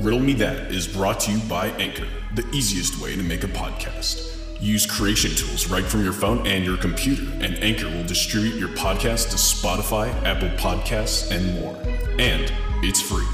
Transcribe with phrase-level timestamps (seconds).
[0.00, 3.48] Riddle Me That is brought to you by Anchor, the easiest way to make a
[3.48, 4.34] podcast.
[4.58, 8.70] Use creation tools right from your phone and your computer, and Anchor will distribute your
[8.70, 11.76] podcast to Spotify, Apple Podcasts, and more.
[12.18, 12.50] And
[12.82, 13.26] it's free.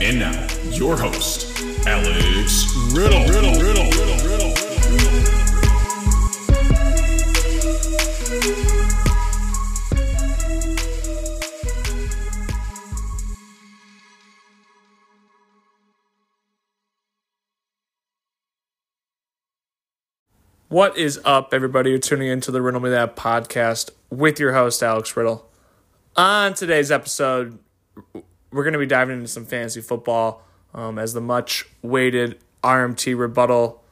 [0.00, 3.26] And now, your host, Alex Riddle.
[3.26, 4.54] Riddle, Riddle, Riddle, Riddle,
[4.90, 5.37] Riddle.
[20.70, 21.88] What is up, everybody?
[21.88, 25.48] You're tuning into the Riddle Me That podcast with your host, Alex Riddle.
[26.14, 27.58] On today's episode,
[28.52, 30.44] we're going to be diving into some fantasy football
[30.74, 33.82] um, as the much awaited RMT rebuttal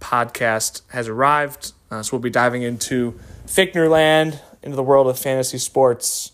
[0.00, 1.74] podcast has arrived.
[1.90, 3.12] Uh, so we'll be diving into
[3.46, 6.32] Fickner land, into the world of fantasy sports.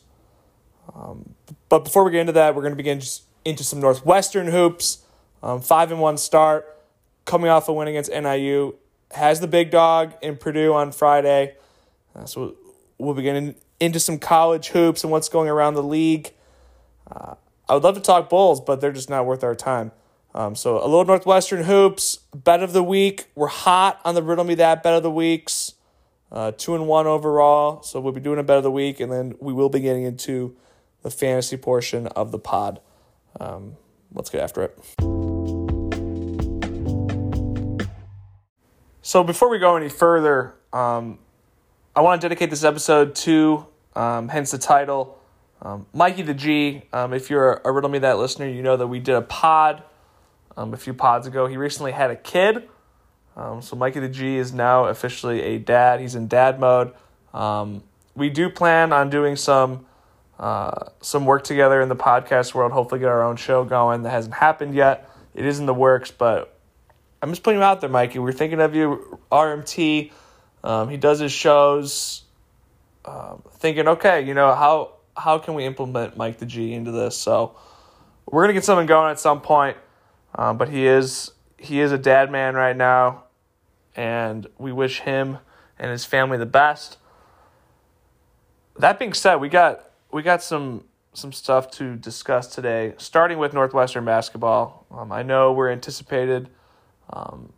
[0.95, 1.35] Um,
[1.69, 4.99] but before we get into that, we're going to begin just into some Northwestern hoops.
[5.43, 6.85] Um, five and one start,
[7.25, 8.77] coming off a win against NIU
[9.13, 11.55] has the big dog in Purdue on Friday.
[12.15, 12.57] Uh, so
[12.99, 16.33] we'll be getting into some college hoops and what's going around the league.
[17.11, 17.35] Uh,
[17.69, 19.93] I would love to talk Bulls, but they're just not worth our time.
[20.35, 23.29] Um, so a little Northwestern hoops bet of the week.
[23.35, 25.75] We're hot on the riddle me that bet of the weeks.
[26.31, 27.83] Uh, two and one overall.
[27.83, 30.05] So we'll be doing a bet of the week, and then we will be getting
[30.05, 30.57] into
[31.03, 32.81] the fantasy portion of the pod.
[33.41, 33.77] Um,
[34.13, 35.18] let's get after it.
[39.09, 41.19] So before we go any further, um,
[41.97, 45.19] I want to dedicate this episode to, um, hence the title,
[45.63, 46.83] um, Mikey the G.
[46.93, 49.83] Um, if you're a Riddle Me That listener, you know that we did a pod
[50.59, 51.47] um, a few pods ago.
[51.47, 52.69] He recently had a kid.
[53.35, 56.01] Um, so Mikey the G is now officially a dad.
[56.01, 56.93] He's in dad mode.
[58.15, 59.87] We do plan on doing some
[60.39, 62.73] uh, some work together in the podcast world.
[62.73, 64.03] Hopefully, get our own show going.
[64.03, 65.11] That hasn't happened yet.
[65.35, 66.58] It is in the works, but
[67.21, 68.21] I'm just putting you out there, Mikey.
[68.21, 70.13] We're thinking of you, RMT.
[70.63, 72.23] Um, he does his shows.
[73.05, 77.17] Um, thinking, okay, you know how how can we implement Mike the G into this?
[77.17, 77.57] So
[78.27, 79.77] we're gonna get something going at some point.
[80.35, 83.25] Um, but he is he is a dad man right now,
[83.97, 85.39] and we wish him
[85.79, 86.99] and his family the best.
[88.79, 93.53] That being said, we got we got some some stuff to discuss today, starting with
[93.53, 94.87] Northwestern basketball.
[94.91, 96.49] Um, I know we're anticipated.
[97.11, 97.53] Um,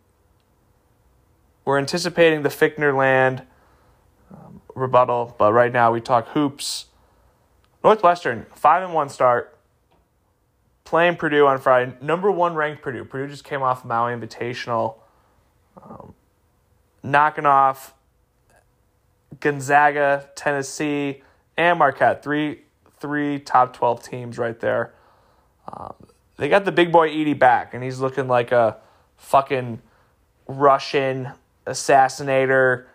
[1.65, 3.43] we're anticipating the Fickner land
[4.31, 6.85] um, rebuttal, but right now we talk hoops.
[7.83, 9.57] Northwestern five and one start,
[10.83, 11.93] playing Purdue on Friday.
[12.01, 13.05] Number one ranked Purdue.
[13.05, 14.95] Purdue just came off Maui Invitational,
[15.81, 16.13] um,
[17.03, 17.93] knocking off
[19.39, 21.23] Gonzaga, Tennessee,
[21.57, 22.23] and Marquette.
[22.23, 22.61] Three
[22.99, 24.93] three top twelve teams right there.
[25.71, 25.95] Um,
[26.37, 28.77] they got the big boy Edey back, and he's looking like a
[29.21, 29.81] fucking
[30.47, 31.29] Russian
[31.65, 32.85] assassinator.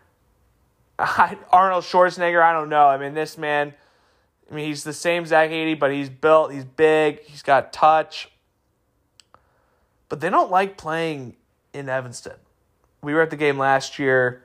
[0.99, 2.87] Arnold Schwarzenegger, I don't know.
[2.87, 3.73] I mean, this man,
[4.51, 8.31] I mean, he's the same Zach Edey, but he's built, he's big, he's got touch.
[10.09, 11.37] But they don't like playing
[11.73, 12.37] in Evanston.
[13.03, 14.43] We were at the game last year,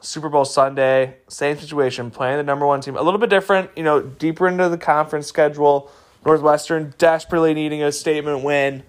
[0.00, 2.96] Super Bowl Sunday, same situation, playing the number one team.
[2.96, 5.90] A little bit different, you know, deeper into the conference schedule.
[6.24, 8.82] Northwestern desperately needing a statement win.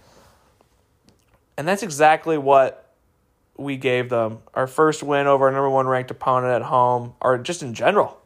[1.58, 2.92] And that's exactly what
[3.58, 4.40] we gave them.
[4.54, 8.20] Our first win over our number one ranked opponent at home, or just in general.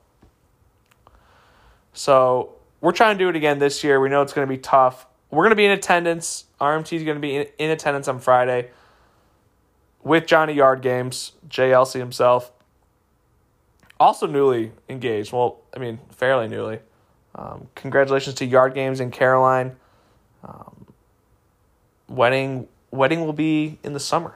[1.93, 3.99] So we're trying to do it again this year.
[3.99, 5.07] We know it's going to be tough.
[5.29, 6.45] We're going to be in attendance.
[6.61, 8.69] RMT is going to be in, in attendance on Friday
[10.03, 12.51] with Johnny Yard Games, JLC himself.
[13.99, 15.33] Also newly engaged.
[15.33, 16.79] Well, I mean, fairly newly.
[17.35, 19.75] Um, congratulations to Yard Games in Caroline.
[20.43, 20.87] Um,
[22.07, 22.67] wedding
[22.97, 24.35] wedding will be in the summer.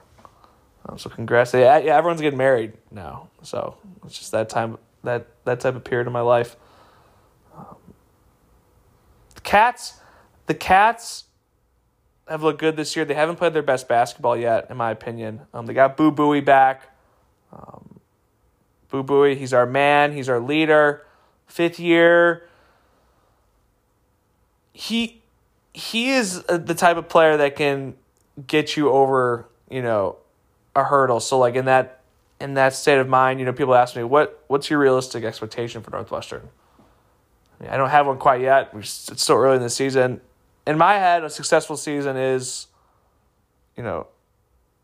[0.85, 1.53] Um, so congrats.
[1.53, 3.29] Yeah, everyone's getting married now.
[3.43, 6.55] So it's just that time that that type of period of my life.
[7.55, 7.75] Um,
[9.35, 9.99] the Cats,
[10.47, 11.25] the Cats
[12.27, 13.05] have looked good this year.
[13.05, 15.41] They haven't played their best basketball yet, in my opinion.
[15.53, 16.95] Um, they got Boo Buie back.
[17.51, 17.99] Um,
[18.89, 20.13] Boo Buie, he's our man.
[20.13, 21.05] He's our leader.
[21.47, 22.47] Fifth year.
[24.73, 25.21] He
[25.73, 27.95] he is uh, the type of player that can
[28.47, 30.17] get you over, you know,
[30.75, 31.19] a hurdle.
[31.19, 32.01] So like in that
[32.39, 35.81] in that state of mind, you know, people ask me, "What what's your realistic expectation
[35.81, 36.49] for Northwestern?"
[37.69, 38.71] I, don't have one quite yet.
[38.73, 40.21] It's still early in the season.
[40.65, 42.67] In my head, a successful season is,
[43.77, 44.07] you know,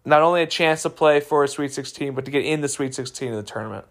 [0.06, 2.68] not only a chance to play for a Sweet 16, but to get in the
[2.68, 3.86] Sweet 16 in the tournament.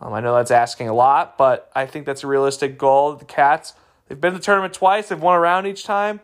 [0.00, 3.14] Um, I know that's asking a lot, but I think that's a realistic goal.
[3.14, 3.74] The Cats,
[4.08, 5.08] they've been to the tournament twice.
[5.08, 6.20] They've won a round each time.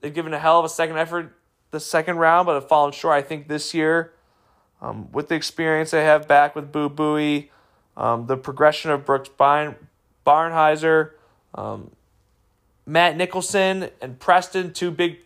[0.00, 1.34] They've given a hell of a second effort
[1.72, 3.14] the second round, but have fallen short.
[3.14, 4.12] I think this year,
[4.80, 7.48] um, with the experience they have back with Boo Buie,
[7.96, 9.74] um, the progression of Brooks Barn,
[10.24, 11.12] Barnhizer,
[11.54, 11.90] um,
[12.86, 15.18] Matt Nicholson, and Preston, two big,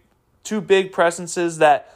[0.45, 1.95] two big presences that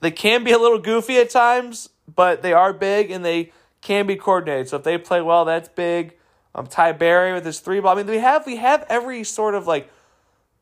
[0.00, 4.06] they can be a little goofy at times, but they are big and they can
[4.06, 4.68] be coordinated.
[4.68, 6.14] So if they play well, that's big.
[6.54, 7.92] Um, Ty Berry with his three ball.
[7.92, 9.90] I mean, we have we have every sort of like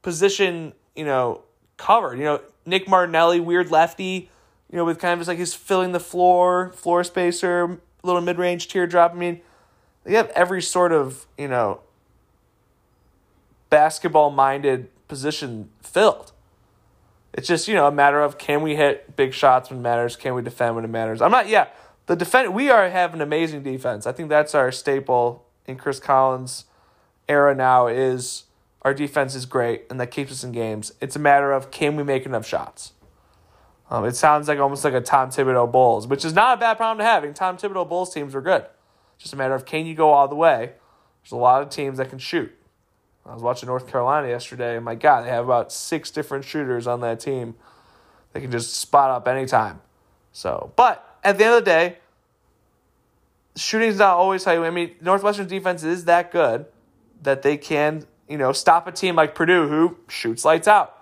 [0.03, 1.43] position, you know,
[1.76, 2.19] covered.
[2.19, 4.31] You know, Nick Martinelli, weird lefty,
[4.70, 8.38] you know, with kind of just like he's filling the floor, floor spacer, little mid
[8.38, 9.12] range teardrop.
[9.12, 9.40] I mean,
[10.05, 11.81] they have every sort of, you know,
[13.70, 16.32] basketball minded position filled.
[17.32, 20.17] It's just, you know, a matter of can we hit big shots when it matters?
[20.17, 21.20] Can we defend when it matters?
[21.20, 21.69] I'm not, yeah,
[22.06, 24.06] the defense, we are have an amazing defense.
[24.06, 26.64] I think that's our staple in Chris Collins'
[27.29, 28.44] era now is
[28.87, 30.93] our defense is great and that keeps us in games.
[31.00, 32.93] It's a matter of can we make enough shots?
[33.91, 36.77] Um, it sounds like almost like a Tom Thibodeau Bulls, which is not a bad
[36.77, 37.35] problem to have.
[37.35, 38.65] Tom Thibodeau Bulls teams were good.
[39.19, 40.75] Just a matter of can you go all the way?
[41.25, 42.53] There's a lot of teams that can shoot.
[43.25, 46.87] I was watching North Carolina yesterday, and my God, they have about six different shooters
[46.87, 47.56] on that team.
[48.32, 49.81] They can just spot up anytime.
[50.31, 51.97] So, but at the end of the day,
[53.56, 54.65] shooting's not always how you.
[54.65, 56.67] I mean, Northwestern defense is that good
[57.23, 60.99] that they can, you know, stop a team like Purdue who shoots lights out.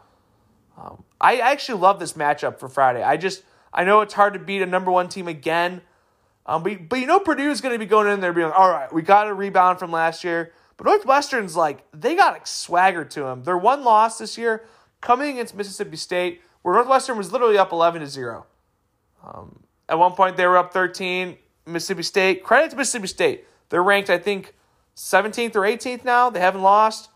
[0.76, 3.02] Um, I actually love this matchup for Friday.
[3.02, 3.42] I just
[3.72, 5.80] I know it's hard to beat a number one team again,
[6.46, 8.70] um, but but you know Purdue is going to be going in there being all
[8.70, 10.52] right, we got a rebound from last year.
[10.76, 13.44] But Northwestern's like they got a swagger to them.
[13.44, 14.64] Their one loss this year
[15.00, 18.46] coming against Mississippi State, where Northwestern was literally up eleven to zero.
[19.24, 21.38] Um, at one point they were up thirteen.
[21.66, 22.44] Mississippi State.
[22.44, 23.44] Credit to Mississippi State.
[23.68, 24.54] They're ranked, I think,
[24.96, 26.30] 17th or 18th now.
[26.30, 27.08] They haven't lost.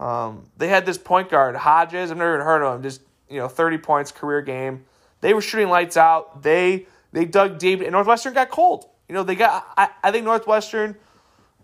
[0.00, 2.10] Um, they had this point guard, Hodges.
[2.10, 2.82] I've never even heard of him.
[2.82, 4.84] Just you know, 30 points career game.
[5.20, 6.42] They were shooting lights out.
[6.42, 8.86] They they dug deep, and Northwestern got cold.
[9.08, 9.66] You know, they got.
[9.76, 10.96] I, I think Northwestern.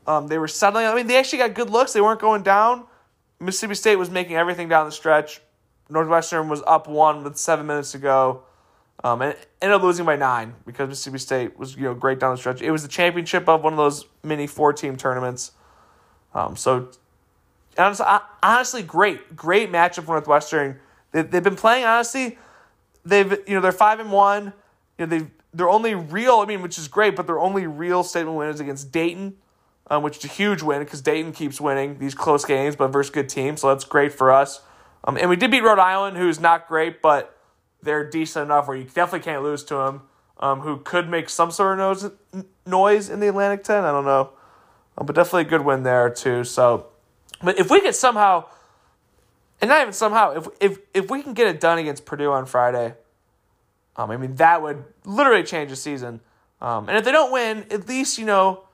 [0.07, 0.87] Um, they were settling.
[0.87, 1.93] I mean, they actually got good looks.
[1.93, 2.85] They weren't going down.
[3.41, 5.41] Mississippi State was making everything down the stretch.
[5.89, 8.43] Northwestern was up one with seven minutes to go.
[9.05, 12.35] Um, and ended up losing by nine because Mississippi State was you know great down
[12.35, 12.63] the stretch.
[12.63, 15.53] It was the championship of one of those mini four team tournaments.
[16.35, 16.91] Um, so
[17.79, 18.07] honestly,
[18.43, 20.81] honestly, great, great matchup for Northwestern.
[21.13, 22.39] They, they've been playing honestly.
[23.05, 24.53] They've you know they're five and one.
[24.99, 28.03] You know they their only real I mean which is great, but their only real
[28.03, 29.37] statement win is against Dayton,
[29.89, 33.11] um, which is a huge win because Dayton keeps winning these close games, but versus
[33.11, 34.61] good teams, so that's great for us.
[35.05, 37.37] Um, and we did beat Rhode Island, who's not great, but
[37.83, 40.03] they're decent enough where you definitely can't lose to them.
[40.39, 43.85] Um, who could make some sort of noise, noise in the Atlantic 10.
[43.85, 44.33] I don't know.
[44.99, 46.45] Um, but definitely a good win there, too.
[46.45, 46.89] So,
[47.47, 48.45] but if we could somehow,
[49.61, 52.45] and not even somehow, if, if, if we can get it done against Purdue on
[52.45, 52.95] Friday,
[53.95, 56.21] um, I mean, that would literally change the season.
[56.61, 58.65] Um, and if they don't win, at least, you know,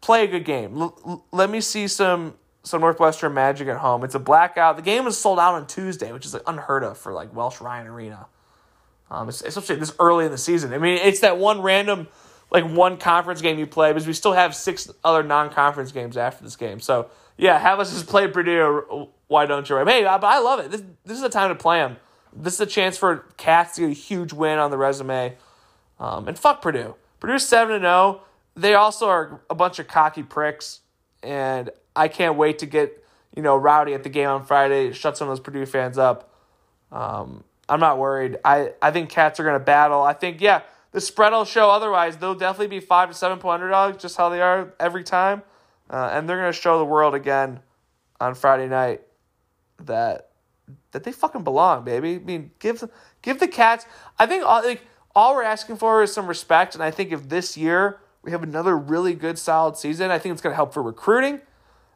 [0.00, 0.76] play a good game.
[0.76, 4.02] L- l- let me see some some Northwestern Magic at home.
[4.02, 4.74] It's a blackout.
[4.74, 7.60] The game was sold out on Tuesday, which is like unheard of for like Welsh
[7.60, 8.26] Ryan Arena.
[9.08, 10.72] Um, especially this early in the season.
[10.72, 12.08] I mean, it's that one random,
[12.50, 16.42] like one conference game you play because we still have six other non-conference games after
[16.42, 16.80] this game.
[16.80, 19.08] So yeah, have us just play Purdue.
[19.26, 19.76] Why don't you?
[19.84, 20.70] Hey, but I love it.
[20.70, 21.96] This this is the time to play them.
[22.32, 25.36] This is a chance for Cats to get a huge win on the resume.
[25.98, 26.96] Um, and fuck Purdue.
[27.20, 27.92] Purdue's seven and zero.
[27.92, 28.22] Oh.
[28.56, 30.80] They also are a bunch of cocky pricks,
[31.22, 33.04] and I can't wait to get
[33.34, 34.92] you know rowdy at the game on Friday.
[34.92, 36.30] Shut some of those Purdue fans up.
[36.92, 38.38] Um, I'm not worried.
[38.44, 40.02] I, I think Cats are going to battle.
[40.02, 42.16] I think yeah, the spread will show otherwise.
[42.16, 45.42] They'll definitely be five to seven point underdogs, just how they are every time,
[45.90, 47.60] uh, and they're going to show the world again
[48.20, 49.02] on Friday night
[49.80, 50.30] that
[50.92, 52.14] that they fucking belong, baby.
[52.14, 52.84] I mean, give
[53.22, 53.86] give the Cats.
[54.18, 54.82] I think all like
[55.14, 58.42] all we're asking for is some respect, and I think if this year we have
[58.42, 61.40] another really good, solid season, I think it's going to help for recruiting.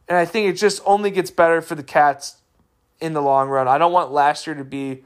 [0.07, 2.37] And I think it just only gets better for the Cats
[2.99, 3.67] in the long run.
[3.67, 5.03] I don't want last year to be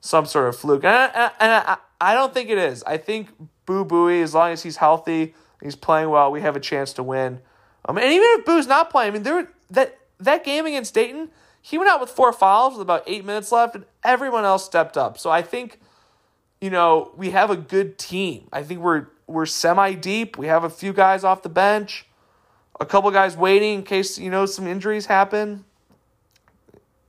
[0.00, 0.84] some sort of fluke.
[0.84, 2.82] And I, and I, I don't think it is.
[2.84, 3.28] I think
[3.66, 7.02] Boo Buie, as long as he's healthy, he's playing well, we have a chance to
[7.02, 7.40] win.
[7.86, 11.30] Um, and even if Boo's not playing, I mean, there that that game against Dayton,
[11.60, 14.96] he went out with four fouls with about eight minutes left, and everyone else stepped
[14.96, 15.18] up.
[15.18, 15.80] So I think,
[16.60, 18.48] you know, we have a good team.
[18.52, 20.36] I think we're we're semi deep.
[20.36, 22.06] We have a few guys off the bench
[22.80, 25.64] a couple guys waiting in case you know some injuries happen.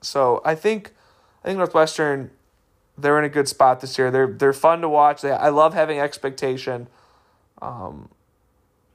[0.02, 0.92] So I think
[1.44, 2.32] I think Northwestern
[2.98, 4.12] they're in a good spot this year.
[4.12, 5.22] They're they're fun to watch.
[5.22, 6.88] They, I love having expectation.
[7.62, 8.10] Um,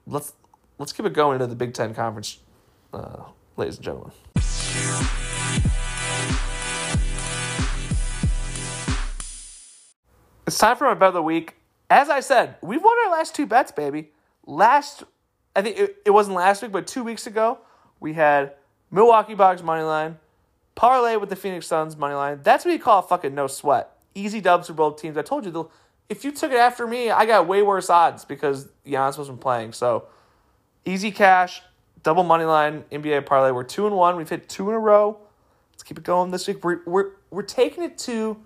[0.06, 0.34] let's
[0.78, 2.38] let's keep it going into the Big Ten conference,
[2.92, 3.24] uh,
[3.56, 4.12] ladies and gentlemen.
[10.46, 11.56] It's time for my bet of the week.
[11.90, 14.10] As I said, we've won our last two bets, baby.
[14.46, 15.02] Last,
[15.56, 17.58] I think it, it wasn't last week, but two weeks ago,
[17.98, 18.52] we had
[18.90, 20.18] Milwaukee Bucks money line,
[20.76, 22.40] parlay with the Phoenix Suns money line.
[22.42, 23.90] That's what you call a fucking no sweat.
[24.14, 25.16] Easy dubs for both teams.
[25.16, 25.70] I told you,
[26.08, 29.72] if you took it after me, I got way worse odds because Giannis wasn't playing.
[29.72, 30.06] So
[30.86, 31.60] easy cash,
[32.02, 33.50] double money line, NBA parlay.
[33.50, 34.16] We're two and one.
[34.16, 35.18] We've hit two in a row.
[35.72, 36.64] Let's keep it going this week.
[36.64, 38.38] We're we're, we're taking it to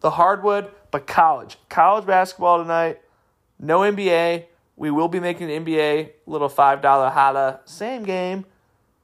[0.00, 1.56] the hardwood, but college.
[1.70, 3.00] College basketball tonight.
[3.58, 4.44] No NBA.
[4.76, 8.44] We will be making an NBA little $5 holla same game.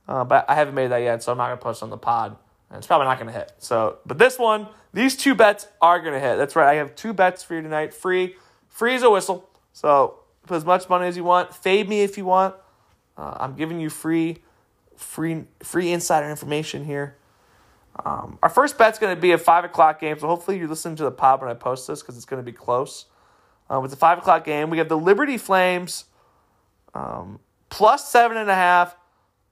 [0.09, 1.97] Uh, but I haven't made that yet, so I'm not going to post on the
[1.97, 2.37] pod.
[2.69, 3.53] And it's probably not going to hit.
[3.59, 6.37] So, but this one, these two bets are going to hit.
[6.37, 6.69] That's right.
[6.69, 7.95] I have two bets for you tonight.
[7.95, 8.35] Free,
[8.69, 9.49] free as a whistle.
[9.73, 11.55] So put as much money as you want.
[11.55, 12.57] Fade me if you want.
[13.17, 14.39] Uh, I'm giving you free,
[14.97, 17.17] free, free insider information here.
[18.05, 20.97] Um, our first bet's going to be a five o'clock game, so hopefully you're listening
[20.97, 23.07] to the pod when I post this because it's going to be close.
[23.69, 24.71] Um, it's a five o'clock game.
[24.71, 26.05] We have the Liberty Flames
[26.95, 28.97] um, plus seven and a half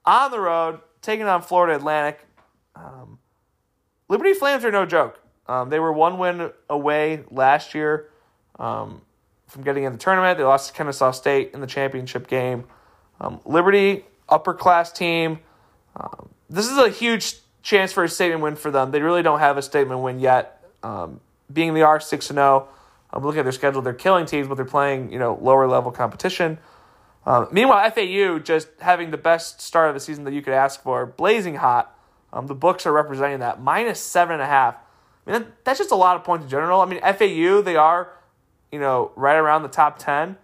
[0.05, 2.25] on the road, taking on Florida Atlantic.
[2.75, 3.19] Um,
[4.07, 5.19] Liberty Flames are no joke.
[5.47, 8.09] Um, they were one win away last year
[8.59, 9.01] um,
[9.47, 10.37] from getting in the tournament.
[10.37, 12.65] They lost to Kennesaw State in the championship game.
[13.21, 15.39] Um, Liberty, upper class team.
[15.95, 18.91] Um, this is a huge chance for a statement win for them.
[18.91, 20.63] They really don't have a statement win yet.
[20.83, 21.19] Um,
[21.51, 22.67] being the R six and zero,
[23.11, 23.81] I'm looking at their schedule.
[23.81, 26.57] They're killing teams, but they're playing you know lower level competition.
[27.25, 30.81] Um, meanwhile, FAU just having the best start of the season that you could ask
[30.81, 31.95] for, blazing hot.
[32.31, 34.75] Um, the books are representing that minus seven and a half.
[35.27, 36.81] I mean, that, that's just a lot of points in general.
[36.81, 38.13] I mean, FAU they are,
[38.71, 40.37] you know, right around the top ten,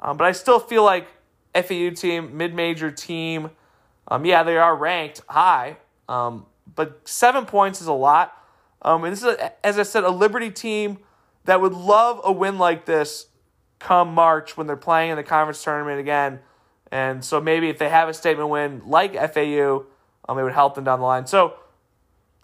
[0.00, 1.08] um, but I still feel like
[1.54, 3.50] FAU team, mid major team.
[4.08, 5.76] Um, yeah, they are ranked high,
[6.08, 8.36] um, but seven points is a lot.
[8.82, 10.98] Um, and this is, a, as I said, a Liberty team
[11.44, 13.26] that would love a win like this
[13.78, 16.40] come March when they're playing in the conference tournament again.
[16.90, 19.84] And so maybe if they have a statement win like FAU,
[20.28, 21.26] um, it would help them down the line.
[21.26, 21.54] So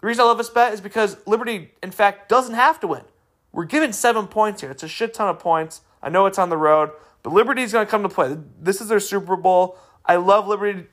[0.01, 3.03] the reason I love this bet is because Liberty, in fact, doesn't have to win.
[3.51, 4.71] We're given seven points here.
[4.71, 5.81] It's a shit ton of points.
[6.01, 6.91] I know it's on the road,
[7.23, 8.37] but Liberty's going to come to play.
[8.61, 9.77] This is their Super Bowl.
[10.05, 10.87] I love Liberty.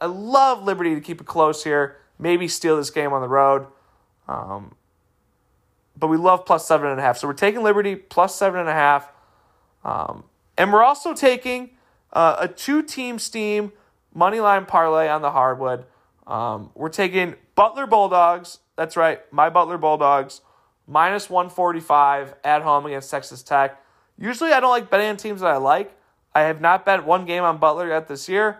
[0.00, 1.96] I love Liberty to keep it close here.
[2.18, 3.66] Maybe steal this game on the road.
[4.28, 4.74] Um,
[5.96, 7.18] but we love plus seven and a half.
[7.18, 9.10] So we're taking Liberty plus seven and a half.
[9.84, 10.24] Um,
[10.56, 11.70] and we're also taking
[12.12, 13.72] uh, a two team steam
[14.14, 15.84] money line parlay on the hardwood.
[16.26, 18.58] Um, we're taking Butler Bulldogs.
[18.76, 20.40] That's right, my Butler Bulldogs
[20.88, 23.80] minus 145 at home against Texas Tech.
[24.18, 25.94] Usually I don't like betting on teams that I like.
[26.34, 28.58] I have not bet one game on Butler yet this year,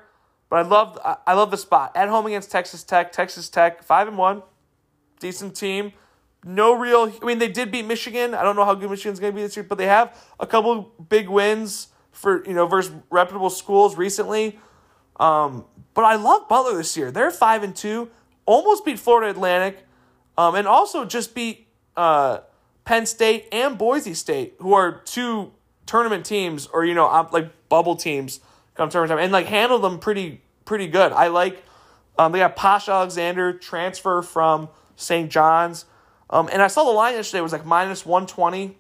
[0.49, 3.13] but I love I love the spot at home against Texas Tech.
[3.13, 4.43] Texas Tech five and one,
[5.21, 5.93] decent team.
[6.45, 7.13] No real.
[7.21, 8.35] I mean, they did beat Michigan.
[8.35, 10.47] I don't know how good Michigan's going to be this year, but they have a
[10.47, 14.59] couple big wins for you know versus reputable schools recently.
[15.19, 17.11] Um, but I love Butler this year.
[17.11, 18.11] They're five and two,
[18.47, 19.85] almost beat Florida Atlantic,
[20.37, 22.39] um, and also just beat uh,
[22.89, 25.53] Penn State and Boise State, who are two
[25.85, 28.41] tournament teams or you know like bubble teams
[28.77, 31.13] come tournament time, and like handle them pretty pretty good.
[31.13, 31.63] I like.
[32.19, 35.31] Um, they got Posh Alexander transfer from St.
[35.31, 35.85] John's.
[36.31, 38.79] Um, and I saw the line yesterday was like minus 120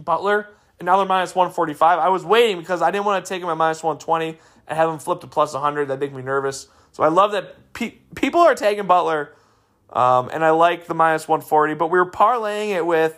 [0.00, 0.48] Butler,
[0.80, 2.00] and now they're minus 145.
[2.00, 4.90] I was waiting because I didn't want to take him at minus 120 and have
[4.90, 5.86] him flip to plus 100.
[5.86, 6.66] That make me nervous.
[6.90, 9.36] So I love that pe- people are taking Butler,
[9.90, 11.74] um, and I like the minus 140.
[11.74, 13.16] But we were parlaying it with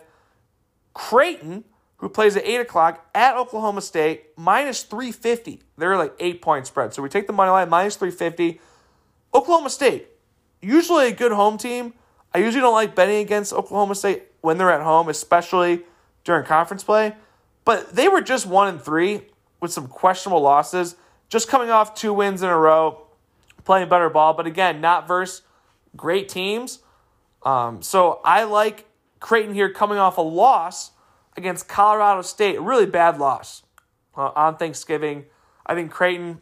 [0.99, 1.63] Creighton,
[1.97, 5.61] who plays at 8 o'clock at Oklahoma State, minus 350.
[5.77, 6.93] They're like eight point spread.
[6.93, 8.59] So we take the money line, minus 350.
[9.33, 10.09] Oklahoma State,
[10.61, 11.93] usually a good home team.
[12.33, 15.83] I usually don't like betting against Oklahoma State when they're at home, especially
[16.25, 17.15] during conference play.
[17.63, 19.21] But they were just one and three
[19.61, 20.97] with some questionable losses,
[21.29, 23.07] just coming off two wins in a row,
[23.63, 24.33] playing better ball.
[24.33, 25.43] But again, not versus
[25.95, 26.79] great teams.
[27.43, 28.85] Um, so I like
[29.19, 30.91] Creighton here coming off a loss
[31.35, 33.63] against Colorado State, a really bad loss
[34.15, 35.25] uh, on Thanksgiving.
[35.65, 36.41] I think Creighton,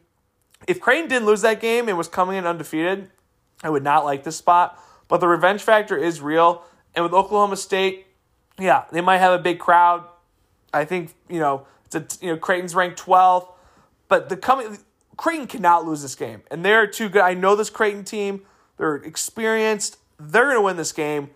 [0.68, 3.10] if Creighton didn't lose that game and was coming in undefeated,
[3.64, 4.80] I would not like this spot.
[5.08, 6.64] But the revenge factor is real.
[6.96, 8.08] And with Oklahoma State,
[8.60, 10.04] yeah, they might have a big crowd.
[10.74, 13.48] I think, you know, it's a, you know, Creighton's ranked 12th,
[14.10, 14.78] but the coming
[15.16, 16.44] Creighton cannot lose this game.
[16.52, 17.22] And they're too good.
[17.22, 18.42] I know this Creighton team.
[18.78, 19.98] They're experienced.
[20.20, 21.32] They're going to win this game.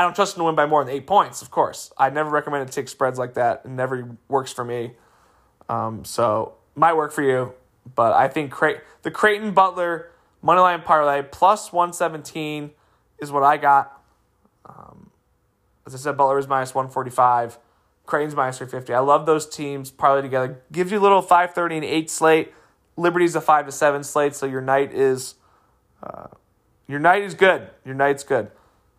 [0.00, 1.92] I don't trust them to win by more than eight points, of course.
[1.98, 3.60] I never recommend to take spreads like that.
[3.66, 4.92] It never works for me.
[5.68, 7.52] Um, so might work for you,
[7.94, 8.54] but I think
[9.02, 10.10] the Creighton Butler
[10.42, 12.70] Moneyline parlay plus 117
[13.18, 14.02] is what I got.
[14.64, 15.10] Um,
[15.86, 17.58] as I said, Butler is minus 145.
[18.06, 18.94] Creighton's minus 350.
[18.94, 20.62] I love those teams parlay together.
[20.72, 22.54] Gives you a little 530 and 8 slate.
[22.96, 25.34] Liberty's a 5 to 7 slate, so your night is
[26.02, 26.28] uh,
[26.88, 27.68] your night is good.
[27.84, 28.50] Your night's good.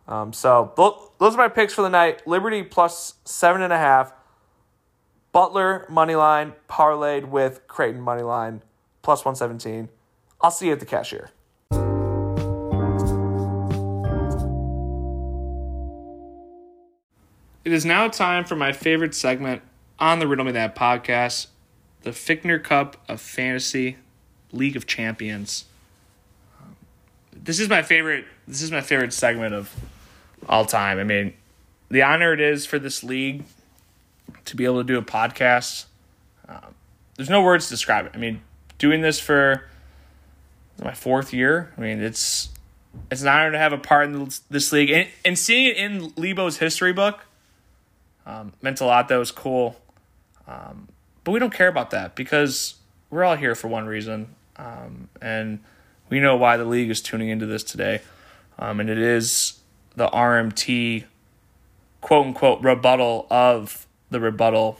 [0.08, 0.72] Um, so
[1.18, 2.26] those are my picks for the night.
[2.26, 4.12] Liberty plus seven and a half.
[5.32, 8.62] Butler money line parlayed with Creighton money line
[9.00, 9.88] plus one seventeen.
[10.40, 11.30] I'll see you at the cashier.
[17.64, 19.62] It is now time for my favorite segment
[20.00, 21.46] on the Riddle Me That podcast,
[22.02, 23.98] the Fickner Cup of Fantasy
[24.50, 25.66] League of Champions.
[27.44, 28.24] This is my favorite.
[28.46, 29.74] This is my favorite segment of
[30.48, 30.98] all time.
[30.98, 31.34] I mean,
[31.90, 33.44] the honor it is for this league
[34.44, 35.86] to be able to do a podcast.
[36.48, 36.74] Um,
[37.16, 38.12] there's no words to describe it.
[38.14, 38.42] I mean,
[38.78, 39.68] doing this for
[40.82, 41.72] my fourth year.
[41.76, 42.50] I mean, it's
[43.10, 46.10] it's an honor to have a part in this league and, and seeing it in
[46.10, 47.20] Lebo's history book
[48.26, 49.08] um, meant a lot.
[49.08, 49.80] That was cool.
[50.46, 50.88] Um,
[51.24, 52.74] but we don't care about that because
[53.10, 54.34] we're all here for one reason.
[54.56, 55.60] Um, and
[56.12, 58.02] we know why the league is tuning into this today.
[58.58, 59.60] Um, and it is
[59.96, 61.04] the RMT
[62.02, 64.78] quote unquote rebuttal of the rebuttal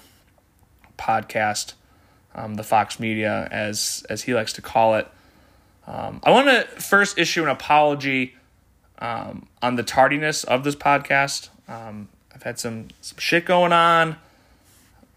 [0.99, 1.73] podcast,
[2.35, 5.09] um, the Fox Media, as, as he likes to call it.
[5.87, 8.35] Um, I want to first issue an apology
[8.99, 11.49] um, on the tardiness of this podcast.
[11.67, 14.17] Um, I've had some some shit going on.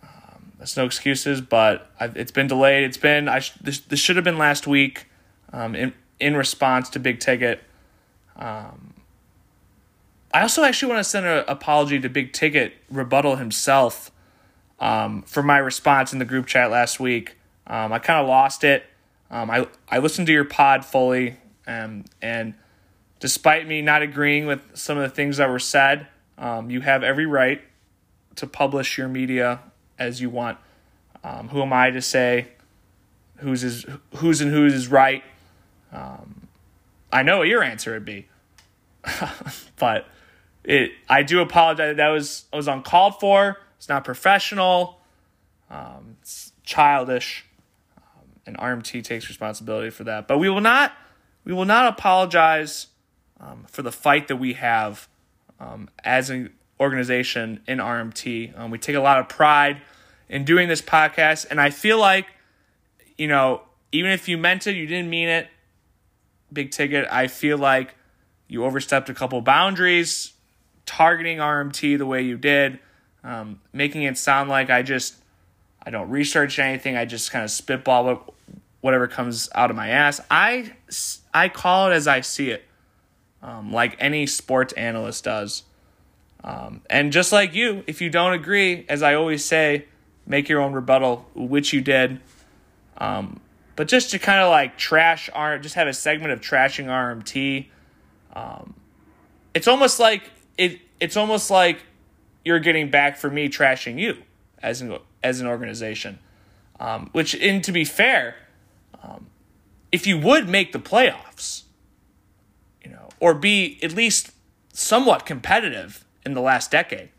[0.01, 2.85] Um, that's no excuses, but I've, it's been delayed.
[2.85, 5.07] It's been I sh- this this should have been last week.
[5.53, 7.63] Um, in in response to Big Ticket.
[8.35, 8.93] Um,
[10.33, 14.11] I also actually want to send an apology to Big Ticket Rebuttal himself
[14.79, 17.37] um, for my response in the group chat last week.
[17.67, 18.85] Um, I kind of lost it.
[19.31, 22.53] Um, I I listened to your pod fully, um, and
[23.19, 26.07] despite me not agreeing with some of the things that were said,
[26.37, 27.61] um, you have every right
[28.35, 29.61] to publish your media
[29.97, 30.57] as you want.
[31.49, 32.49] Who am I to say
[33.37, 35.23] who's is who's and who's is right?
[35.91, 36.47] Um,
[37.11, 38.27] I know what your answer would be,
[39.77, 40.07] but
[40.63, 40.91] it.
[41.07, 41.97] I do apologize.
[41.97, 43.57] That was was uncalled for.
[43.77, 44.99] It's not professional.
[45.69, 47.45] Um, it's childish,
[47.97, 50.27] um, and RMT takes responsibility for that.
[50.27, 50.93] But we will not.
[51.43, 52.87] We will not apologize
[53.39, 55.07] um, for the fight that we have
[55.59, 58.57] um, as an organization in RMT.
[58.57, 59.81] Um, we take a lot of pride
[60.29, 62.27] in doing this podcast, and I feel like,
[63.17, 65.47] you know, even if you meant it, you didn't mean it.
[66.51, 67.07] Big ticket.
[67.11, 67.95] I feel like
[68.47, 70.33] you overstepped a couple boundaries,
[70.85, 72.79] targeting RMT the way you did,
[73.23, 75.15] um, making it sound like I just
[75.83, 76.95] I don't research anything.
[76.95, 78.33] I just kind of spitball what,
[78.81, 80.21] whatever comes out of my ass.
[80.29, 80.73] I
[81.33, 82.65] I call it as I see it
[83.45, 85.63] um, like any sports analyst does.
[86.43, 89.85] Um, and just like you, if you don't agree, as I always say,
[90.25, 92.19] make your own rebuttal, which you did.
[92.97, 93.39] Um,
[93.75, 97.67] but just to kind of like trash R, just have a segment of trashing RMT.
[98.33, 98.75] Um,
[99.53, 100.23] it's almost like
[100.57, 100.79] it.
[100.99, 101.83] It's almost like
[102.43, 104.17] you're getting back for me trashing you
[104.61, 106.19] as an as an organization.
[106.79, 108.35] Um, which, and to be fair,
[109.01, 109.27] um,
[109.91, 111.63] if you would make the playoffs,
[112.83, 114.31] you know, or be at least
[114.73, 117.09] somewhat competitive in the last decade,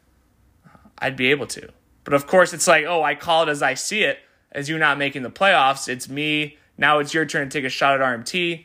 [0.98, 1.70] I'd be able to.
[2.04, 4.18] But of course, it's like, oh, I call it as I see it.
[4.56, 6.56] As you not making the playoffs, it's me.
[6.78, 8.64] Now it's your turn to take a shot at RMT.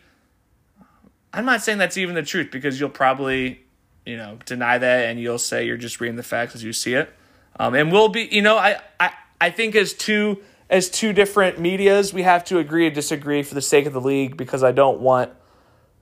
[1.33, 3.59] I'm not saying that's even the truth because you'll probably,
[4.05, 6.93] you know, deny that and you'll say you're just reading the facts as you see
[6.93, 7.13] it.
[7.59, 11.59] Um, and we'll be, you know, I, I, I think as two as two different
[11.59, 14.71] medias, we have to agree to disagree for the sake of the league because I
[14.71, 15.31] don't want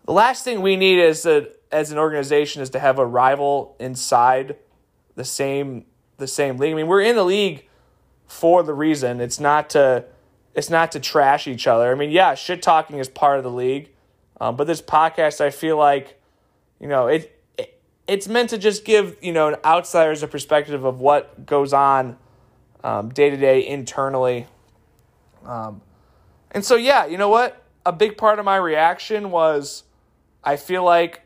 [0.06, 3.76] the last thing we need as a as an organization is to have a rival
[3.80, 4.56] inside
[5.16, 5.86] the same
[6.18, 6.74] the same league.
[6.74, 7.68] I mean, we're in the league
[8.30, 9.20] for the reason.
[9.20, 10.06] It's not to
[10.54, 11.92] it's not to trash each other.
[11.92, 13.90] I mean, yeah, shit talking is part of the league,
[14.40, 16.20] um, but this podcast, I feel like,
[16.80, 21.00] you know, it, it it's meant to just give you know outsiders a perspective of
[21.00, 22.18] what goes on
[23.14, 24.48] day to day internally.
[25.46, 25.82] Um,
[26.52, 27.64] and so, yeah, you know what?
[27.86, 29.84] A big part of my reaction was
[30.44, 31.22] I feel like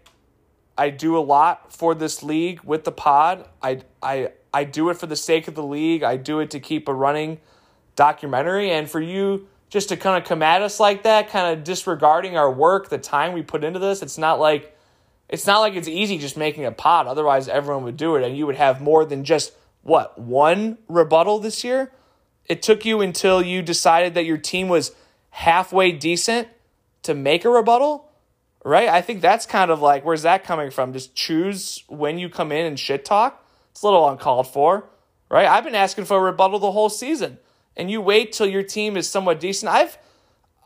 [0.77, 3.47] I do a lot for this league with the pod.
[3.61, 6.03] I I I do it for the sake of the league.
[6.03, 7.39] I do it to keep a running
[7.95, 11.63] documentary and for you just to kind of come at us like that, kind of
[11.63, 14.01] disregarding our work, the time we put into this.
[14.01, 14.77] It's not like
[15.29, 17.07] it's not like it's easy just making a pod.
[17.07, 21.39] Otherwise, everyone would do it and you would have more than just what, one rebuttal
[21.39, 21.91] this year?
[22.45, 24.91] It took you until you decided that your team was
[25.31, 26.49] halfway decent
[27.01, 28.11] to make a rebuttal?
[28.63, 28.87] right?
[28.87, 30.93] I think that's kind of like where's that coming from?
[30.93, 33.42] Just choose when you come in and shit talk.
[33.73, 34.85] It's a little uncalled for,
[35.29, 35.47] right?
[35.47, 37.39] I've been asking for a rebuttal the whole season,
[37.75, 39.71] and you wait till your team is somewhat decent.
[39.71, 39.97] I've,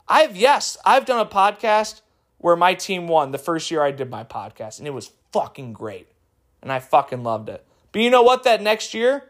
[0.08, 2.02] I've yes, I've done a podcast
[2.38, 5.74] where my team won the first year I did my podcast, and it was fucking
[5.74, 6.08] great,
[6.62, 7.66] and I fucking loved it.
[7.92, 8.44] But you know what?
[8.44, 9.24] That next year,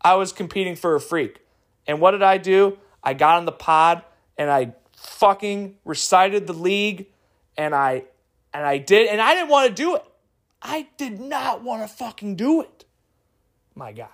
[0.00, 1.40] I was competing for a freak,
[1.86, 2.78] and what did I do?
[3.02, 4.04] I got on the pod
[4.38, 7.06] and I fucking recited the league,
[7.56, 8.04] and I,
[8.54, 10.04] and I did, and I didn't want to do it.
[10.60, 12.84] I did not want to fucking do it,
[13.74, 14.08] my guy.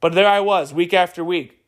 [0.00, 1.64] But there I was, week after week,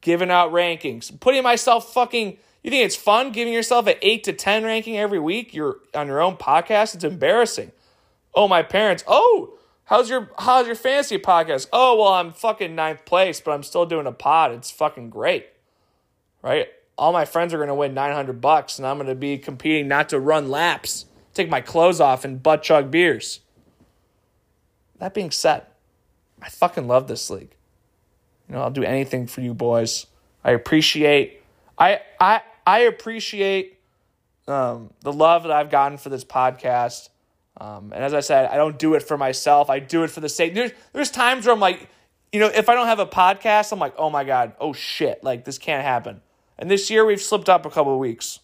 [0.00, 2.38] giving out rankings, putting myself fucking.
[2.62, 5.54] You think it's fun giving yourself an eight to ten ranking every week?
[5.54, 6.96] You're on your own podcast.
[6.96, 7.70] It's embarrassing.
[8.34, 9.04] Oh, my parents.
[9.06, 11.68] Oh, how's your how's your fantasy podcast?
[11.72, 14.52] Oh, well, I'm fucking ninth place, but I'm still doing a pod.
[14.52, 15.46] It's fucking great,
[16.42, 16.68] right?
[16.98, 20.08] All my friends are gonna win nine hundred bucks, and I'm gonna be competing not
[20.10, 23.40] to run laps, take my clothes off, and butt chug beers.
[24.98, 25.66] That being said,
[26.46, 27.50] I fucking love this league.
[28.48, 30.06] You know, I'll do anything for you boys.
[30.44, 31.42] I appreciate
[31.76, 33.80] I I I appreciate
[34.46, 37.08] um, the love that I've gotten for this podcast.
[37.58, 39.70] Um, and as I said, I don't do it for myself.
[39.70, 40.54] I do it for the sake.
[40.54, 41.88] There's there's times where I'm like,
[42.32, 45.24] you know, if I don't have a podcast, I'm like, oh my god, oh shit,
[45.24, 46.20] like this can't happen.
[46.58, 48.38] And this year we've slipped up a couple of weeks,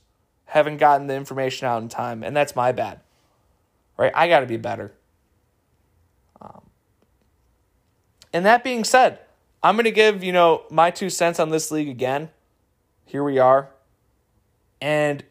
[0.47, 3.01] haven't gotten the information out in time, and that's my bad.
[3.97, 4.13] Right?
[4.15, 4.93] I got to be better.
[6.41, 6.63] Um,
[8.33, 9.19] and that being said,
[9.63, 12.31] I'm going to give, you know, my two cents on this league again.
[13.05, 13.69] Here we are.
[14.81, 15.23] And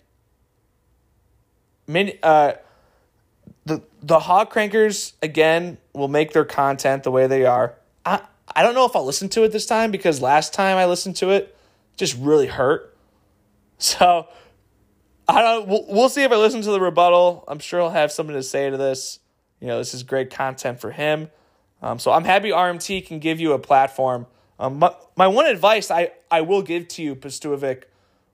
[1.87, 2.53] many, uh,
[3.65, 7.75] the the Hog Crankers again will make their content the way they are.
[8.05, 8.21] I
[8.55, 11.15] I don't know if I'll listen to it this time because last time I listened
[11.17, 12.87] to it, it just really hurt.
[13.83, 14.27] So
[15.27, 15.67] I don't.
[15.67, 17.43] We'll, we'll see if I listen to the rebuttal.
[17.47, 19.17] I'm sure he'll have something to say to this.
[19.59, 21.31] You know, this is great content for him.
[21.81, 24.27] Um, so I'm happy RMT can give you a platform.
[24.59, 27.83] Um, my, my one advice I, I will give to you, Pastuovic,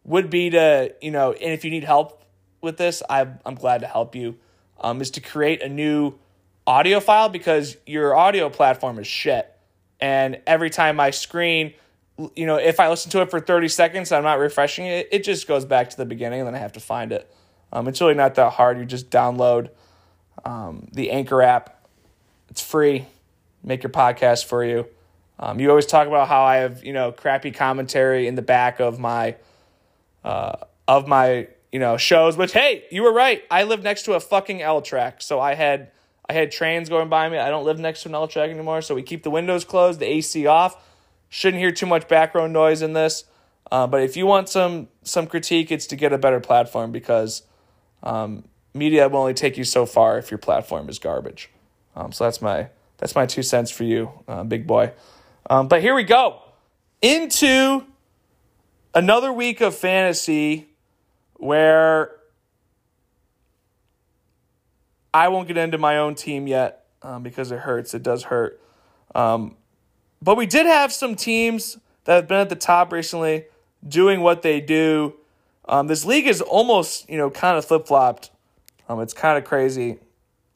[0.04, 2.24] would be to, you know, and if you need help
[2.62, 4.38] with this, I, I'm glad to help you,
[4.80, 6.16] um, is to create a new
[6.66, 9.50] audio file because your audio platform is shit.
[10.00, 11.74] And every time I screen,
[12.36, 15.08] you know, if I listen to it for 30 seconds and I'm not refreshing it,
[15.12, 17.34] it just goes back to the beginning and then I have to find it.
[17.72, 18.78] Um, it's really not that hard.
[18.80, 19.70] You just download
[20.46, 21.88] um, the Anchor app,
[22.50, 23.08] it's free
[23.64, 24.88] make your podcast for you.
[25.40, 28.80] Um, you always talk about how I have you know crappy commentary in the back
[28.80, 29.36] of my
[30.24, 32.38] uh, of my you know shows.
[32.38, 33.44] Which hey, you were right.
[33.52, 35.92] I live next to a fucking L track, so I had
[36.30, 37.38] I had trains going by me.
[37.38, 40.00] I don't live next to an L track anymore, so we keep the windows closed,
[40.00, 40.84] the AC off.
[41.30, 43.26] Shouldn't hear too much background noise in this.
[43.72, 47.44] Uh, but if you want some some critique, it's to get a better platform because
[48.02, 51.50] um, media will only take you so far if your platform is garbage.
[51.96, 54.92] Um, so that's my that's my two cents for you, uh, big boy.
[55.50, 56.42] Um, but here we go
[57.02, 57.86] into
[58.94, 60.68] another week of fantasy
[61.36, 62.16] where
[65.14, 67.94] I won't get into my own team yet um, because it hurts.
[67.94, 68.62] It does hurt.
[69.16, 69.56] Um,
[70.22, 73.46] but we did have some teams that have been at the top recently
[73.88, 75.14] doing what they do.
[75.68, 78.32] Um, this league is almost, you know, kind of flip flopped.
[78.90, 80.00] Um, it's kind of crazy.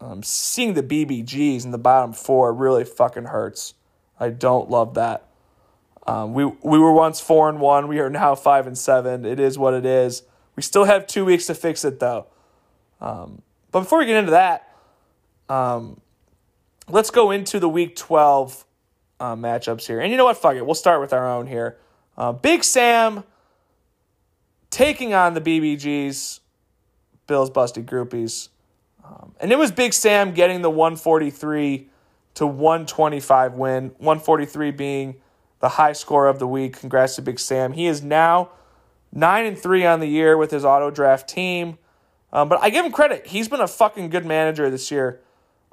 [0.01, 3.75] Um, seeing the BBGs in the bottom four really fucking hurts.
[4.19, 5.27] I don't love that.
[6.07, 7.87] Um, we we were once four and one.
[7.87, 9.25] We are now five and seven.
[9.25, 10.23] It is what it is.
[10.55, 12.25] We still have two weeks to fix it though.
[12.99, 14.75] Um, but before we get into that,
[15.49, 16.01] um,
[16.89, 18.65] let's go into the week twelve
[19.19, 19.99] uh, matchups here.
[19.99, 20.37] And you know what?
[20.37, 20.65] Fuck it.
[20.65, 21.77] We'll start with our own here.
[22.17, 23.23] Uh, Big Sam
[24.71, 26.39] taking on the BBGs,
[27.27, 28.49] Bills busted groupies.
[29.11, 31.89] Um, and it was Big Sam getting the 143
[32.35, 35.15] to 125 win, 143 being
[35.59, 36.79] the high score of the week.
[36.79, 37.73] Congrats to Big Sam.
[37.73, 38.51] He is now
[39.11, 41.77] 9 and 3 on the year with his auto draft team.
[42.31, 43.27] Um, but I give him credit.
[43.27, 45.19] He's been a fucking good manager this year.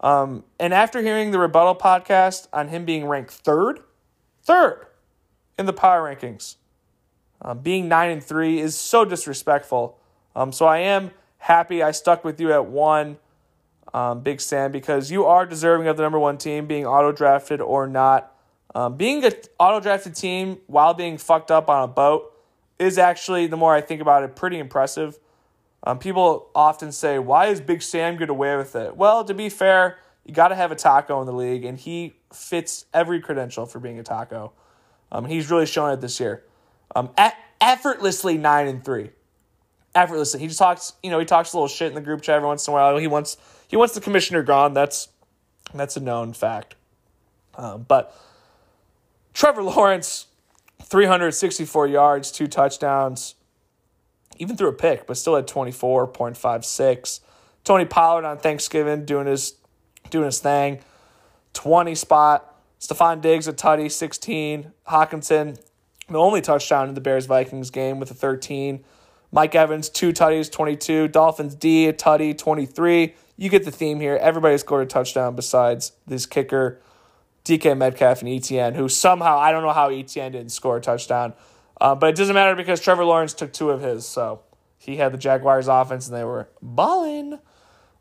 [0.00, 3.80] Um, and after hearing the rebuttal podcast on him being ranked third,
[4.42, 4.86] third
[5.56, 6.56] in the power rankings,
[7.40, 9.98] um, being 9 and 3 is so disrespectful.
[10.34, 13.18] Um, so I am happy I stuck with you at one
[13.94, 17.60] um, Big Sam, because you are deserving of the number one team, being auto drafted
[17.60, 18.34] or not.
[18.74, 22.32] Um, being an auto drafted team while being fucked up on a boat
[22.78, 25.18] is actually, the more I think about it, pretty impressive.
[25.82, 28.96] Um, people often say, why is Big Sam get away with it?
[28.96, 32.16] Well, to be fair, you got to have a taco in the league, and he
[32.32, 34.52] fits every credential for being a taco.
[35.10, 36.44] Um, he's really shown it this year.
[36.94, 37.10] Um,
[37.60, 39.10] effortlessly nine and three,
[39.94, 40.40] effortlessly.
[40.40, 42.46] He just talks, you know, he talks a little shit in the group chat every
[42.46, 42.96] once in a while.
[42.98, 44.74] He wants he wants the commissioner gone.
[44.74, 45.08] That's
[45.72, 46.74] that's a known fact.
[47.54, 48.16] Um, but
[49.34, 50.26] Trevor Lawrence,
[50.82, 53.34] 364 yards, two touchdowns,
[54.38, 57.20] even threw a pick, but still had 24.56.
[57.64, 59.54] Tony Pollard on Thanksgiving doing his
[60.10, 60.80] doing his thing.
[61.54, 62.54] 20 spot.
[62.80, 64.72] Stefon Diggs a tutty, 16.
[64.88, 65.60] Hockenson,
[66.08, 68.84] the only touchdown in the Bears Vikings game with a 13.
[69.32, 71.08] Mike Evans, two tutties, 22.
[71.08, 73.14] Dolphins D, a tutty, 23.
[73.38, 74.16] You get the theme here.
[74.20, 76.80] Everybody scored a touchdown besides this kicker,
[77.44, 81.34] DK Metcalf and ETN, who somehow, I don't know how ETN didn't score a touchdown.
[81.80, 84.06] Uh, but it doesn't matter because Trevor Lawrence took two of his.
[84.06, 84.42] So
[84.76, 87.38] he had the Jaguars offense and they were balling.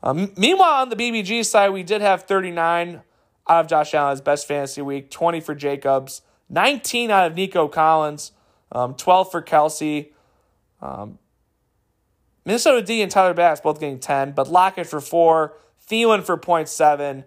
[0.02, 3.04] Um, meanwhile, on the BBG side, we did have 39
[3.47, 8.32] out of Josh Allen's best fantasy week, 20 for Jacobs, 19 out of Nico Collins,
[8.71, 10.10] um, 12 for Kelce.
[10.82, 11.19] Um,
[12.47, 15.53] Minnesota D and Tyler Bass both getting 10, but Lockett for 4,
[15.86, 17.25] Thielen for 0.7,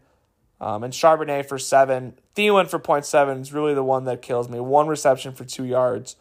[0.62, 2.14] um, and Charbonnet for 7.
[2.34, 4.60] Thielen for 0.7 is really the one that kills me.
[4.60, 6.16] One reception for 2 yards.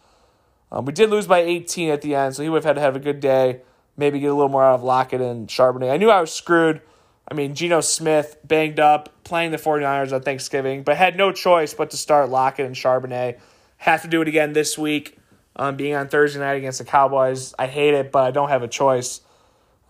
[0.69, 2.81] Um, we did lose by 18 at the end, so he would have had to
[2.81, 3.61] have a good day.
[3.95, 5.93] Maybe get a little more out of Lockett and Charbonnet.
[5.93, 6.81] I knew I was screwed.
[7.25, 11.73] I mean, Geno Smith banged up, playing the 49ers on Thanksgiving, but had no choice
[11.73, 13.39] but to start Lockett and Charbonnet.
[13.77, 15.18] Have to do it again this week,
[15.59, 17.53] um, being on Thursday night against the Cowboys.
[17.59, 19.19] I hate it, but I don't have a choice.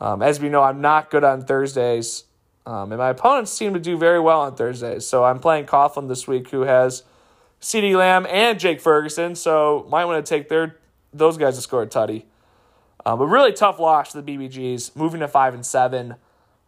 [0.02, 2.24] Um, as we know, I'm not good on Thursdays,
[2.66, 5.06] um, and my opponents seem to do very well on Thursdays.
[5.06, 7.04] So I'm playing Coughlin this week, who has
[7.62, 10.78] CeeDee Lamb and Jake Ferguson, so might want to take their
[11.14, 12.24] those guys to score a tutty.
[13.06, 16.16] Um, but really tough loss to the BBGs, moving to five and seven.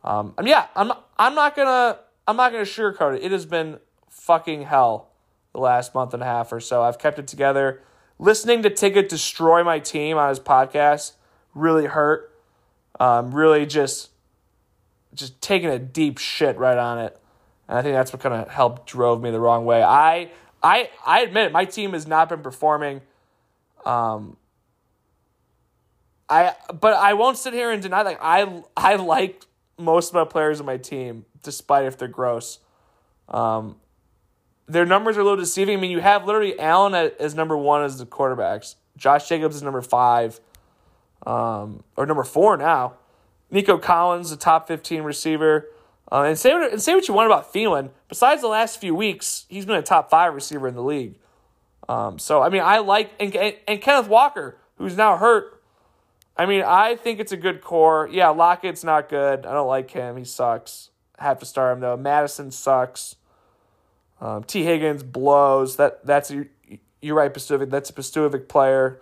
[0.03, 3.23] Um, and yeah, I'm I'm not gonna I'm not gonna sugarcoat it.
[3.23, 5.09] It has been fucking hell
[5.53, 6.83] the last month and a half or so.
[6.83, 7.81] I've kept it together.
[8.21, 11.13] Listening to Ticket destroy my team on his podcast
[11.55, 12.31] really hurt.
[12.99, 14.11] Um, really just
[15.15, 17.19] just taking a deep shit right on it.
[17.67, 19.81] And I think that's what kind of helped drove me the wrong way.
[19.81, 20.29] I
[20.61, 23.01] I I admit it, my team has not been performing.
[23.85, 24.37] Um,
[26.29, 29.47] I but I won't sit here and deny like I I like
[29.79, 32.59] most of my players on my team, despite if they're gross.
[33.29, 33.77] Um,
[34.67, 35.77] their numbers are a little deceiving.
[35.77, 38.75] I mean, you have literally Allen as number one as the quarterbacks.
[38.97, 40.39] Josh Jacobs is number five,
[41.25, 42.93] um, or number four now.
[43.49, 45.67] Nico Collins, the top fifteen receiver.
[46.11, 47.89] Uh, and say and say what you want about Thielen.
[48.09, 51.15] Besides the last few weeks, he's been a top five receiver in the league.
[51.87, 55.61] Um, so I mean, I like and, and, and Kenneth Walker, who's now hurt.
[56.37, 58.09] I mean, I think it's a good core.
[58.11, 59.45] Yeah, Lockett's not good.
[59.45, 60.17] I don't like him.
[60.17, 60.89] He sucks.
[61.17, 61.95] I have to start him though.
[61.97, 63.15] Madison sucks.
[64.21, 65.75] Um, Tee Higgins blows.
[65.77, 66.31] That that's
[67.03, 67.69] right, Pacific.
[67.69, 69.01] That's a Pacific player.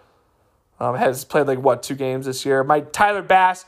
[0.79, 2.63] Um, has played like what two games this year.
[2.63, 3.65] My Tyler Bass.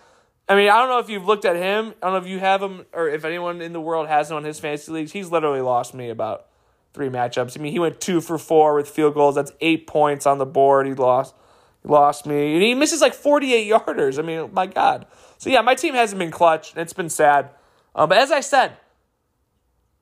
[0.47, 1.93] I mean, I don't know if you've looked at him.
[2.01, 4.37] I don't know if you have him or if anyone in the world has him
[4.37, 5.11] on his fantasy leagues.
[5.11, 6.47] He's literally lost me about
[6.93, 7.57] three matchups.
[7.57, 9.35] I mean, he went two for four with field goals.
[9.35, 10.87] That's eight points on the board.
[10.87, 11.35] He lost
[11.83, 12.53] He lost me.
[12.53, 14.19] And he misses like 48 yarders.
[14.19, 15.05] I mean, my God.
[15.37, 17.49] So, yeah, my team hasn't been clutch, it's been sad.
[17.95, 18.77] Um, but as I said,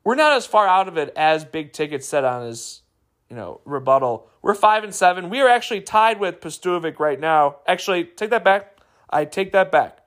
[0.09, 2.81] we're not as far out of it as Big Ticket said on his,
[3.29, 4.27] you know, rebuttal.
[4.41, 5.29] We're five and seven.
[5.29, 7.57] We are actually tied with Pastuvic right now.
[7.67, 8.79] Actually, take that back.
[9.11, 9.99] I take that back.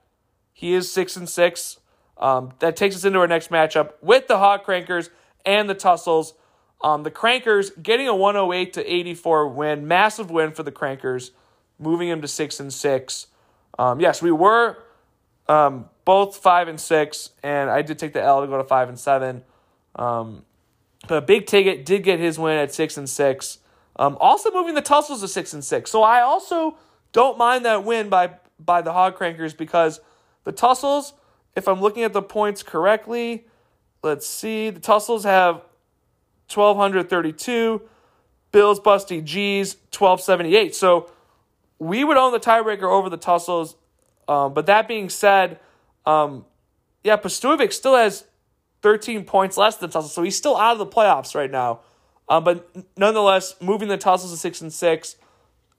[0.51, 1.79] He is six and six.
[2.17, 5.09] Um, that takes us into our next matchup with the Hog Crankers
[5.45, 6.33] and the Tussles.
[6.81, 11.31] Um, the Crankers getting a 108 to 84 win, massive win for the Crankers
[11.79, 13.27] moving him to six and six.
[13.79, 14.83] Um, yes, we were
[15.47, 18.89] um, both five and six, and I did take the L to go to five
[18.89, 19.43] and seven.
[19.95, 20.43] Um,
[21.07, 23.59] but Big Ticket did get his win at six and six.
[23.95, 25.91] Um, also moving the Tussles to six and six.
[25.91, 26.77] So I also
[27.11, 29.99] don't mind that win by by the Hog Crankers because
[30.43, 31.13] the Tussles,
[31.55, 33.45] if I'm looking at the points correctly,
[34.01, 35.55] let's see, the Tussles have
[36.51, 37.81] 1232,
[38.51, 40.75] Bills Busty G's 1278.
[40.75, 41.11] So
[41.79, 43.75] we would own the tiebreaker over the Tussles.
[44.27, 45.59] Um, but that being said,
[46.05, 46.45] um,
[47.03, 48.25] yeah, Pastuvic still has
[48.83, 51.79] 13 points less than Tussle, so he's still out of the playoffs right now.
[52.29, 55.15] Um, but nonetheless, moving the Tussles to six and six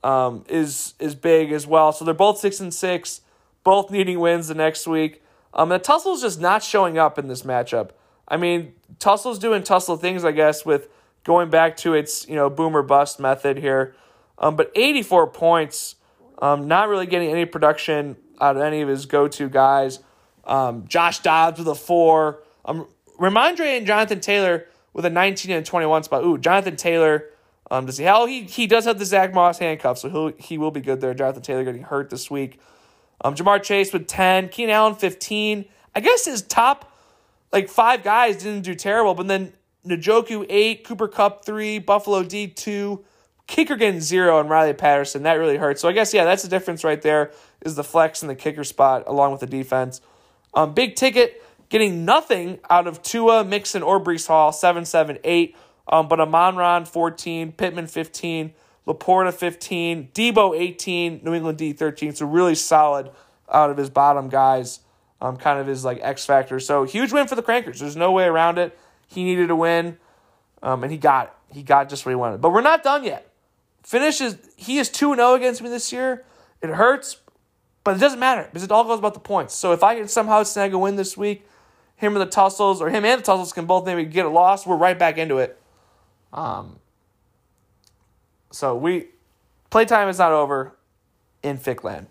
[0.03, 1.93] um, is is big as well.
[1.93, 3.21] So they're both six and six,
[3.63, 5.23] both needing wins the next week.
[5.53, 7.91] Um, the Tussles just not showing up in this matchup.
[8.27, 10.89] I mean, Tussles doing tussle things, I guess, with
[11.25, 13.95] going back to its you know boomer bust method here.
[14.39, 15.97] Um, but 84 points,
[16.41, 20.01] um, not really getting any production out of any of his go to guys.
[20.45, 22.43] Um, Josh Dobbs with a four.
[22.65, 22.87] Um,
[23.19, 26.25] Rhamondre and Jonathan Taylor with a 19 and 21 spot.
[26.25, 27.27] Ooh, Jonathan Taylor.
[27.71, 28.05] Um, does he?
[28.05, 31.01] Hell, he he does have the Zach Moss handcuff, so he'll he will be good
[31.01, 31.15] there.
[31.15, 32.61] Jonathan Taylor getting hurt this week.
[33.23, 34.51] Um, Ja'Marr Chase with 10.
[34.51, 35.65] Keenan Allen 15.
[35.95, 36.93] I guess his top
[37.53, 39.53] like five guys didn't do terrible, but then
[39.87, 43.05] Njoku eight, Cooper Kupp three, Buffalo D two,
[43.47, 45.23] kicker getting zero, and Riley Patterson.
[45.23, 45.81] That really hurts.
[45.81, 47.33] So I guess yeah, that's the difference right there.
[47.63, 50.01] Is the flex and the kicker spot along with the defense.
[50.53, 51.43] Um, big ticket
[51.75, 55.57] getting nothing out of Tua, Mixon, or Breece Hall seven seven eight.
[55.89, 58.55] Um, but Amon-Ra fourteen, Pittman fifteen,
[58.87, 62.15] Laporta fifteen, Deebo, eighteen, New England D thirteen.
[62.15, 63.11] So really solid
[63.53, 64.81] out of his bottom guys.
[65.21, 66.61] Um, kind of his like X factor.
[66.61, 67.81] So huge win for the Crankers.
[67.81, 68.79] There's no way around it.
[69.09, 69.99] He needed a win,
[70.63, 71.57] um, and he got it.
[71.57, 72.41] He got just what he wanted.
[72.41, 73.29] But we're not done yet.
[73.83, 74.37] Finishes.
[74.57, 76.25] He is 2 0 against me this year.
[76.63, 77.17] It hurts,
[77.83, 79.55] but it doesn't matter because it all goes about the points.
[79.55, 81.45] So if I can somehow snag a win this week,
[81.97, 84.67] him and the Tussles, or him and the Tussles can both maybe get a loss.
[84.67, 85.61] We're right back into it.
[86.33, 86.79] Um.
[88.51, 89.09] So we
[89.71, 90.77] playtime is not over
[91.43, 92.07] in Fickland.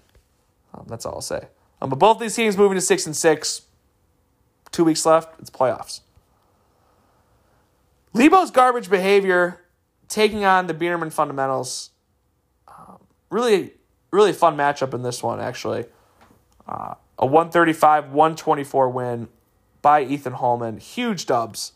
[0.74, 1.48] Um, that's all I'll say.
[1.82, 3.64] Um, but both these teams moving to six and six.
[4.72, 5.40] Two weeks left.
[5.40, 6.02] It's playoffs.
[8.14, 9.62] Lebo's garbage behavior
[10.08, 11.92] taking on the Biederman fundamentals.
[12.68, 13.74] Um, really,
[14.12, 15.86] really fun matchup in this one, actually.
[16.68, 19.28] Uh, a 135 124 win
[19.84, 20.78] by Ethan Holman.
[20.78, 21.74] Huge dubs.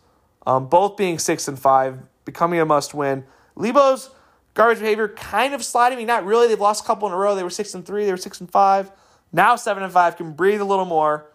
[0.47, 3.25] Um, both being 6 and 5, becoming a must win.
[3.55, 4.09] Lebo's
[4.55, 6.05] garbage behavior kind of sliding me.
[6.05, 6.47] Not really.
[6.47, 7.35] They've lost a couple in a row.
[7.35, 8.91] They were 6 and 3, they were 6 and 5.
[9.31, 11.27] Now 7 and 5 can breathe a little more.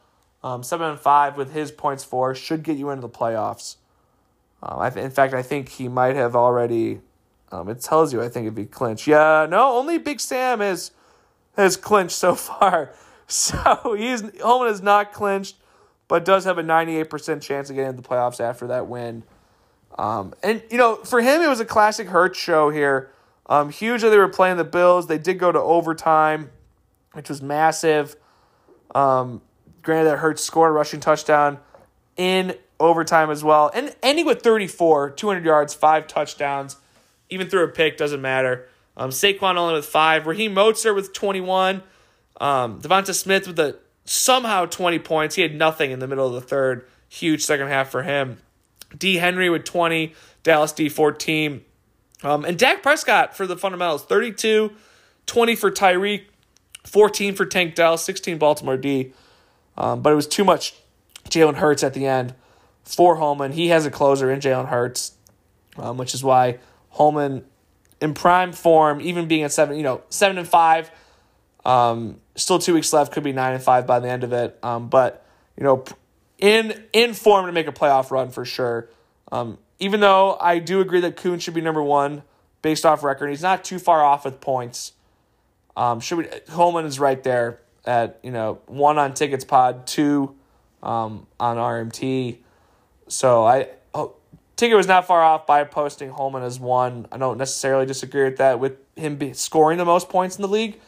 [0.43, 3.77] Um, 7 and 5 with his points for should get you into the playoffs.
[4.63, 7.01] Um, th- in fact, I think he might have already.
[7.51, 9.07] Um, it tells you, I think, if he clinched.
[9.07, 10.93] Yeah, no, only Big Sam has
[11.57, 12.93] has clinched so far.
[13.29, 15.57] So he's Holman has not clinched,
[16.13, 18.87] but does have a ninety eight percent chance of getting into the playoffs after that
[18.87, 19.23] win.
[19.97, 23.11] Um, and you know, for him, it was a classic Hurts show here.
[23.47, 25.07] Um, huge that they were playing the Bills.
[25.07, 26.51] They did go to overtime,
[27.13, 28.15] which was massive.
[28.95, 29.41] Um,
[29.81, 31.59] granted, that Hurts scored a rushing touchdown
[32.19, 33.71] in overtime as well.
[33.75, 36.77] And ending with 34, 200 yards, five touchdowns,
[37.31, 38.69] even threw a pick, doesn't matter.
[38.99, 40.27] Um, Saquon only with five.
[40.27, 41.83] Raheem Mostert with 21.
[42.39, 45.35] Um, Devonta Smith with a somehow 20 points.
[45.35, 46.87] He had nothing in the middle of the third.
[47.09, 48.39] Huge second half for him.
[48.97, 49.17] D.
[49.17, 50.15] Henry with 20.
[50.43, 50.89] Dallas D.
[50.89, 51.63] 14.
[52.23, 54.73] Um, and Dak Prescott for the fundamentals 32,
[55.27, 56.25] 20 for Tyreek,
[56.85, 59.13] 14 for Tank Dell, 16 Baltimore D.
[59.77, 60.75] Um, but it was too much
[61.29, 62.35] Jalen Hurts at the end
[62.85, 63.53] for Holman.
[63.53, 65.17] He has a closer in Jalen Hurts,
[65.77, 66.59] um, which is why
[66.91, 67.45] Holman,
[68.01, 70.91] in prime form, even being at seven, you know, seven and five,
[71.65, 74.59] um, still two weeks left, could be nine and five by the end of it.
[74.63, 75.25] Um, but
[75.57, 75.85] you know,
[76.39, 78.89] in in form to make a playoff run for sure.
[79.31, 82.23] Um, even though I do agree that Kuhn should be number one
[82.61, 84.93] based off record, he's not too far off with points.
[85.77, 86.29] Um, should we?
[86.51, 90.35] Holman is right there at you know one on tickets pod, two
[90.83, 92.39] um, on RMT.
[93.09, 94.15] So I oh,
[94.57, 97.07] Ticket was not far off by posting Holman as one.
[97.11, 100.49] I don't necessarily disagree with that with him be, scoring the most points in the
[100.49, 100.79] league.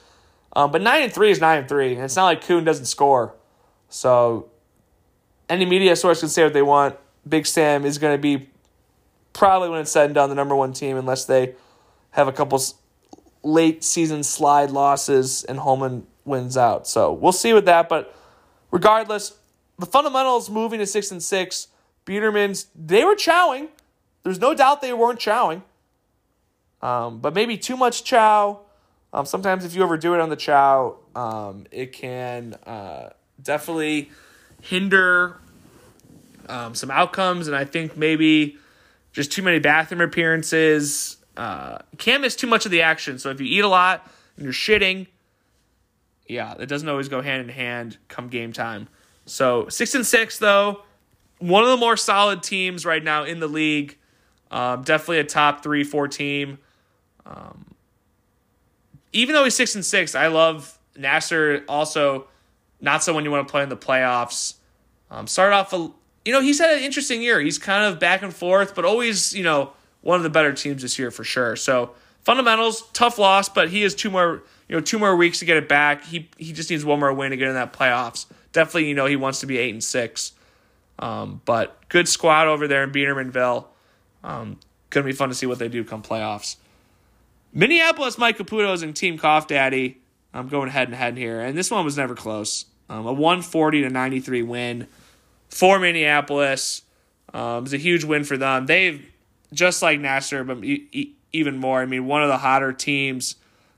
[0.57, 2.87] Um, but nine and three is nine and three, and it's not like Kuhn doesn't
[2.87, 3.35] score.
[3.89, 4.51] So
[5.49, 6.97] any media source can say what they want.
[7.29, 8.49] Big Sam is going to be
[9.33, 11.55] probably when it's said and done the number one team unless they
[12.11, 12.63] have a couple
[13.43, 16.87] late season slide losses and Holman wins out.
[16.87, 17.89] So we'll see with that.
[17.89, 18.15] But
[18.71, 19.37] regardless,
[19.79, 21.69] the fundamentals moving to six and six.
[22.07, 23.69] Biederman's they were chowing.
[24.23, 25.63] There's no doubt they weren't chowing.
[26.81, 28.61] Um, but maybe too much chow.
[29.15, 34.11] Um, sometimes if you overdo it on the chow, um, it can uh, definitely
[34.61, 35.39] hinder
[36.49, 37.47] um, some outcomes.
[37.47, 38.59] And I think maybe
[39.13, 41.19] just too many bathroom appearances.
[41.37, 43.21] Uh, can't miss too much of the action.
[43.21, 44.05] So if you eat a lot
[44.37, 45.07] and you're shitting,
[46.27, 48.89] yeah, that doesn't always go hand in hand come game time.
[49.27, 50.83] So six and six though,
[51.39, 53.97] one of the more solid teams right now in the league.
[54.51, 56.59] Um, definitely a top three, four team.
[57.27, 57.74] Um,
[59.15, 61.65] even though he's six and six, I love Nasser.
[61.69, 62.27] Also,
[62.81, 64.55] not someone you want to play in the playoffs.
[65.11, 65.91] Um, started off, a,
[66.25, 67.41] you know, he's had an interesting year.
[67.41, 69.73] He's kind of back and forth, but always, you know,
[70.03, 71.55] one of the better teams this year for sure.
[71.55, 75.45] So fundamentals, tough loss, but he has two more, you know, two more weeks to
[75.45, 76.05] get it back.
[76.05, 78.27] He he just needs one more win to get in that playoffs.
[78.53, 80.33] Definitely, you know, he wants to be eight and six.
[80.99, 83.67] Um, but good squad over there in Biedermanville.
[84.25, 84.59] Um,
[84.91, 86.57] gonna be fun to see what they do come playoffs.
[87.55, 90.01] Minneapolis, Mike Caputo's and Team Cough Daddy.
[90.35, 92.67] I'm going head and head here, and this one was never close.
[92.91, 94.89] Um, a 140 to 93 win
[95.49, 96.83] for Minneapolis.
[97.33, 98.67] Um, it was a huge win for them.
[98.67, 99.09] They've
[99.53, 100.65] just like Nasser, but
[101.33, 101.81] even more.
[101.81, 103.37] I mean, one of the hotter teams.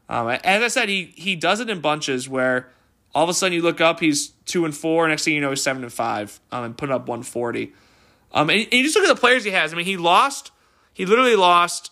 [0.09, 2.71] Um, as I said, he he does it in bunches where
[3.15, 5.07] all of a sudden you look up, he's two and four.
[5.07, 7.73] Next thing you know, he's seven and five, um, and putting up 140.
[8.33, 9.73] Um, and, and you just look at the players he has.
[9.73, 10.51] I mean, he lost.
[10.95, 11.91] He literally lost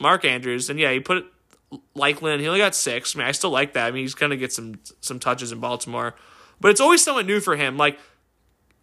[0.00, 1.26] Mark Andrews, and yeah, he put
[1.96, 2.40] Lykland.
[2.40, 3.14] He only got six.
[3.14, 3.86] I mean, I still like that.
[3.86, 6.14] I mean, he's gonna get some some touches in Baltimore,
[6.60, 7.76] but it's always somewhat new for him.
[7.76, 7.98] Like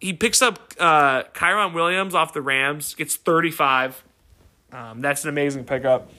[0.00, 4.02] he picks up uh, Kyren Williams off the Rams, gets thirty five.
[4.72, 6.10] Um, that's an amazing pickup.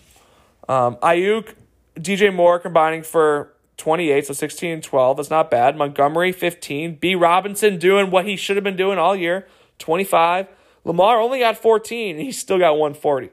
[0.67, 1.53] Um, Aiyuk,
[1.95, 5.17] DJ Moore combining for 28, so 16 and 12.
[5.17, 5.77] That's not bad.
[5.77, 6.95] Montgomery, 15.
[6.95, 7.15] B.
[7.15, 9.47] Robinson doing what he should have been doing all year,
[9.79, 10.47] 25.
[10.83, 13.29] Lamar only got 14, and he still got 140.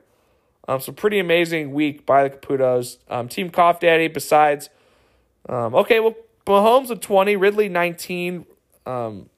[0.69, 2.99] Um, so pretty amazing week by the Caputos.
[3.09, 4.69] Um, Team Cough Daddy, besides,
[5.49, 6.14] um, okay, well,
[6.47, 8.47] Mahomes with 20, Ridley 19,
[8.85, 9.29] um,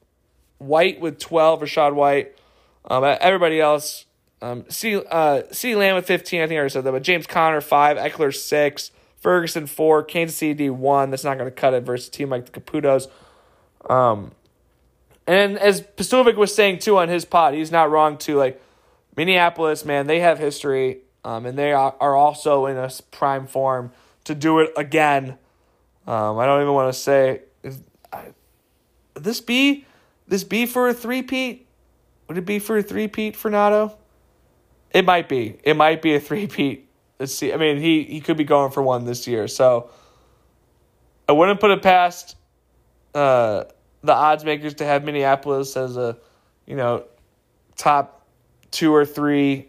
[0.58, 2.34] White with 12, Rachaad White.
[2.84, 4.06] Um, everybody else,
[4.40, 5.74] um, C, uh, C.
[5.74, 8.90] Lamb with 15, I think I already said that, but James Conner 5, Ekeler 6,
[9.20, 11.10] Ferguson 4, Kansas City 1.
[11.10, 13.08] That's not going to cut it versus a team like the Caputos.
[13.90, 14.32] Um,
[15.26, 18.36] and as Pastuvic was saying too on his pod, he's not wrong too.
[18.36, 18.60] Like
[19.16, 23.92] Minneapolis, man, they have history, um, and they are, are also in a prime form
[24.24, 25.38] to do it again.
[26.06, 27.80] Um, I don't even want to say is,
[28.12, 28.32] I,
[29.14, 29.86] this be
[30.26, 31.66] this be for a three peat.
[32.28, 33.96] Would it be for a three peat for Nato?
[34.92, 35.58] It might be.
[35.64, 36.88] It might be a three peat.
[37.18, 37.52] Let's see.
[37.52, 39.48] I mean, he he could be going for one this year.
[39.48, 39.90] So
[41.28, 42.36] I wouldn't put it past.
[43.14, 43.64] Uh,
[44.02, 46.16] the odds makers to have Minneapolis as a,
[46.66, 47.04] you know,
[47.76, 48.26] top
[48.70, 49.67] two or three,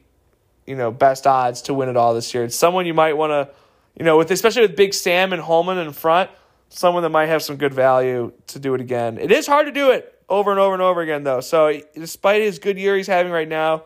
[0.70, 2.44] you know, best odds to win it all this year.
[2.44, 3.50] It's someone you might want to,
[3.98, 6.30] you know, with especially with Big Sam and Holman in front,
[6.70, 9.18] someone that might have some good value to do it again.
[9.18, 11.42] It is hard to do it over and over and over again though.
[11.42, 13.86] So despite his good year he's having right now,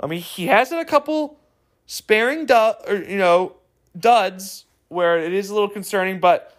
[0.00, 1.38] I mean he has had a couple
[1.84, 3.56] sparing du- or you know
[3.96, 6.56] duds where it is a little concerning, but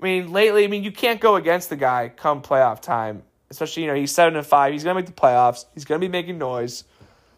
[0.00, 3.22] I mean, lately, I mean, you can't go against the guy come playoff time.
[3.50, 4.72] Especially, you know, he's seven and five.
[4.72, 5.64] He's gonna make the playoffs.
[5.74, 6.84] He's gonna be making noise.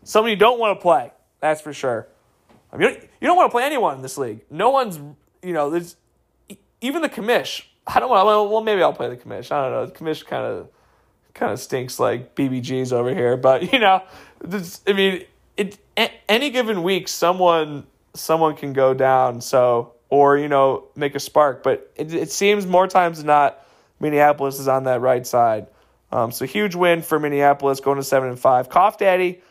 [0.04, 1.12] Someone you don't want to play.
[1.40, 2.08] That's for sure.
[2.72, 4.44] I mean, you don't, want to play anyone in this league.
[4.50, 4.98] No one's,
[5.42, 5.96] you know, there's
[6.80, 7.64] even the commish.
[7.86, 8.26] I don't want.
[8.26, 9.50] Well, well, maybe I'll play the commish.
[9.50, 9.86] I don't know.
[9.86, 10.68] The commish kind of
[11.32, 13.36] kind of stinks like BBGs over here.
[13.36, 14.02] But you know,
[14.44, 15.24] this, I mean,
[15.56, 15.78] it
[16.28, 19.40] any given week, someone someone can go down.
[19.40, 21.62] So or you know make a spark.
[21.62, 23.64] But it, it seems more times than not,
[24.00, 25.68] Minneapolis is on that right side.
[26.10, 28.68] Um, so huge win for Minneapolis, going to seven and five.
[28.68, 29.42] Cough Daddy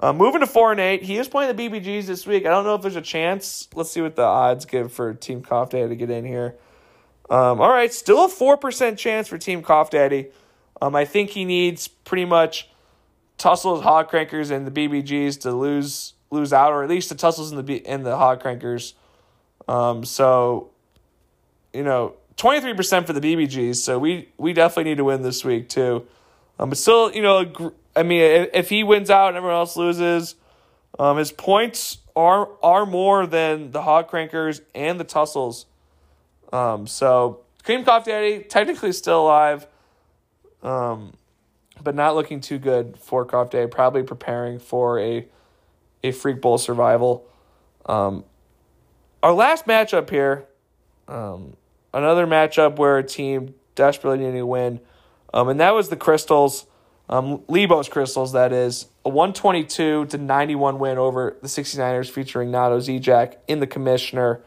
[0.00, 1.02] uh, moving to four and eight.
[1.02, 2.46] He is playing the BBGs this week.
[2.46, 3.68] I don't know if there's a chance.
[3.74, 6.56] Let's see what the odds give for Team Cough Daddy to get in here.
[7.28, 10.30] Um, all right, still a four percent chance for Team Cough Daddy.
[10.82, 12.68] Um, I think he needs pretty much
[13.38, 17.50] Tussles, Hog Crankers, and the BBGs to lose lose out, or at least the Tussles
[17.50, 18.94] and the B- and the Hog Crankers
[19.70, 20.70] um, so,
[21.72, 23.76] you know, 23% for the BBGs.
[23.76, 26.06] So we, we definitely need to win this week too.
[26.58, 29.76] Um, but still, you know, I mean, if if he wins out and everyone else
[29.76, 30.36] loses,
[30.98, 35.66] um, his points are are more than the Hog Crankers and the Tussles.
[36.52, 39.66] Um, so Cream Coffee Daddy technically still alive,
[40.62, 41.14] um,
[41.82, 43.66] but not looking too good for Coffee Daddy.
[43.70, 45.26] Probably preparing for a
[46.02, 47.26] a Freak Bowl survival.
[47.86, 48.24] Um,
[49.22, 50.46] our last matchup here,
[51.08, 51.56] um,
[51.92, 54.80] another matchup where a team desperately needed to win,
[55.34, 56.66] um, and that was the Crystals,
[57.10, 62.78] um, Lebo's Crystals, that is, a 122 to 91 win over the 69ers featuring Nato
[62.78, 64.40] Zijak in the commissioner.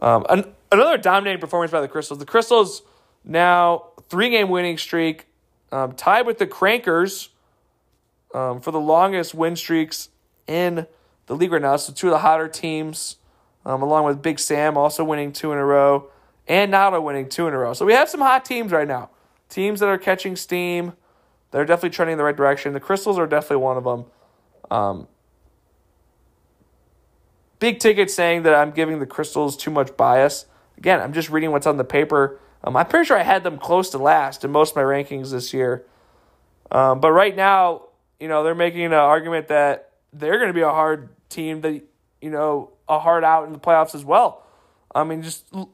[0.00, 2.18] Um, an, another dominating performance by the Crystals.
[2.18, 2.82] The Crystals
[3.22, 5.26] now three game winning streak,
[5.70, 7.28] um, tied with the Crankers
[8.34, 10.08] um, for the longest win streaks
[10.46, 10.86] in
[11.26, 11.76] the league right now.
[11.76, 13.16] So two of the hotter teams
[13.66, 16.10] um, along with Big Sam also winning two in a row,
[16.46, 17.72] and Nato winning two in a row.
[17.72, 19.10] So we have some hot teams right now.
[19.48, 20.94] Teams that are catching steam.
[21.54, 22.72] They're definitely trending in the right direction.
[22.72, 24.04] The Crystals are definitely one of them.
[24.72, 25.08] Um,
[27.60, 30.46] big ticket saying that I'm giving the Crystals too much bias.
[30.76, 32.40] Again, I'm just reading what's on the paper.
[32.64, 35.30] Um, I'm pretty sure I had them close to last in most of my rankings
[35.30, 35.84] this year.
[36.72, 37.82] Um, but right now,
[38.18, 41.84] you know, they're making an argument that they're going to be a hard team that,
[42.20, 44.42] you know, a hard out in the playoffs as well.
[44.92, 45.70] I mean, just l-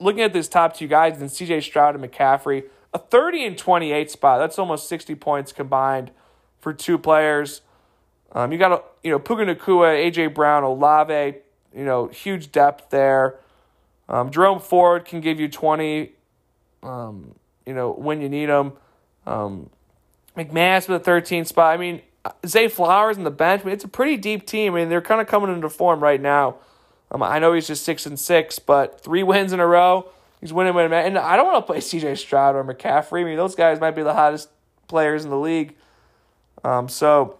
[0.00, 4.10] looking at these top two guys, and CJ Stroud and McCaffrey, a 30 and 28
[4.10, 4.38] spot.
[4.38, 6.10] That's almost 60 points combined
[6.60, 7.62] for two players.
[8.32, 10.28] Um, you got, a you know, Puka Nacua, A.J.
[10.28, 11.38] Brown, Olave,
[11.74, 13.38] you know, huge depth there.
[14.08, 16.12] Um, Jerome Ford can give you 20,
[16.82, 17.34] um,
[17.64, 18.72] you know, when you need them.
[19.26, 19.70] Um,
[20.36, 21.74] McManus with a 13 spot.
[21.74, 22.02] I mean,
[22.46, 23.62] Zay Flowers in the bench.
[23.62, 24.74] I mean, it's a pretty deep team.
[24.74, 26.56] I mean, they're kind of coming into form right now.
[27.10, 30.08] Um, I know he's just six and six, but three wins in a row.
[30.40, 31.06] He's winning, winning, man.
[31.06, 32.14] and I don't want to play C.J.
[32.14, 33.20] Stroud or McCaffrey.
[33.20, 34.48] I mean, those guys might be the hottest
[34.88, 35.74] players in the league.
[36.64, 37.38] Um, so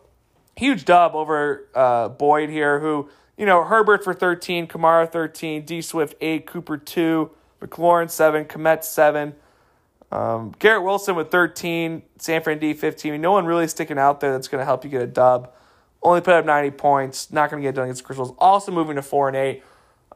[0.57, 5.80] huge dub over uh, Boyd here, who, you know, Herbert for 13, Kamara 13, D
[5.80, 7.30] Swift 8, Cooper 2,
[7.62, 9.34] McLaurin 7, Kmet 7.
[10.12, 13.20] Um, Garrett Wilson with 13, San Fran D 15.
[13.20, 15.53] No one really sticking out there that's going to help you get a dub.
[16.03, 17.32] Only put up 90 points.
[17.32, 18.34] Not going to get done against Crystals.
[18.38, 19.62] Also moving to 4 and 8.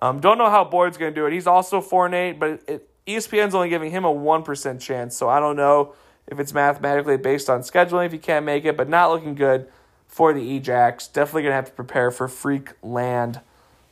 [0.04, 1.32] Um, don't know how Boyd's going to do it.
[1.32, 5.16] He's also 4 and 8, but it, ESPN's only giving him a 1% chance.
[5.16, 5.94] So I don't know
[6.26, 9.66] if it's mathematically based on scheduling if he can't make it, but not looking good
[10.06, 11.10] for the Ejax.
[11.10, 13.40] Definitely going to have to prepare for Freak Land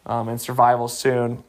[0.05, 1.45] um, and survival soon.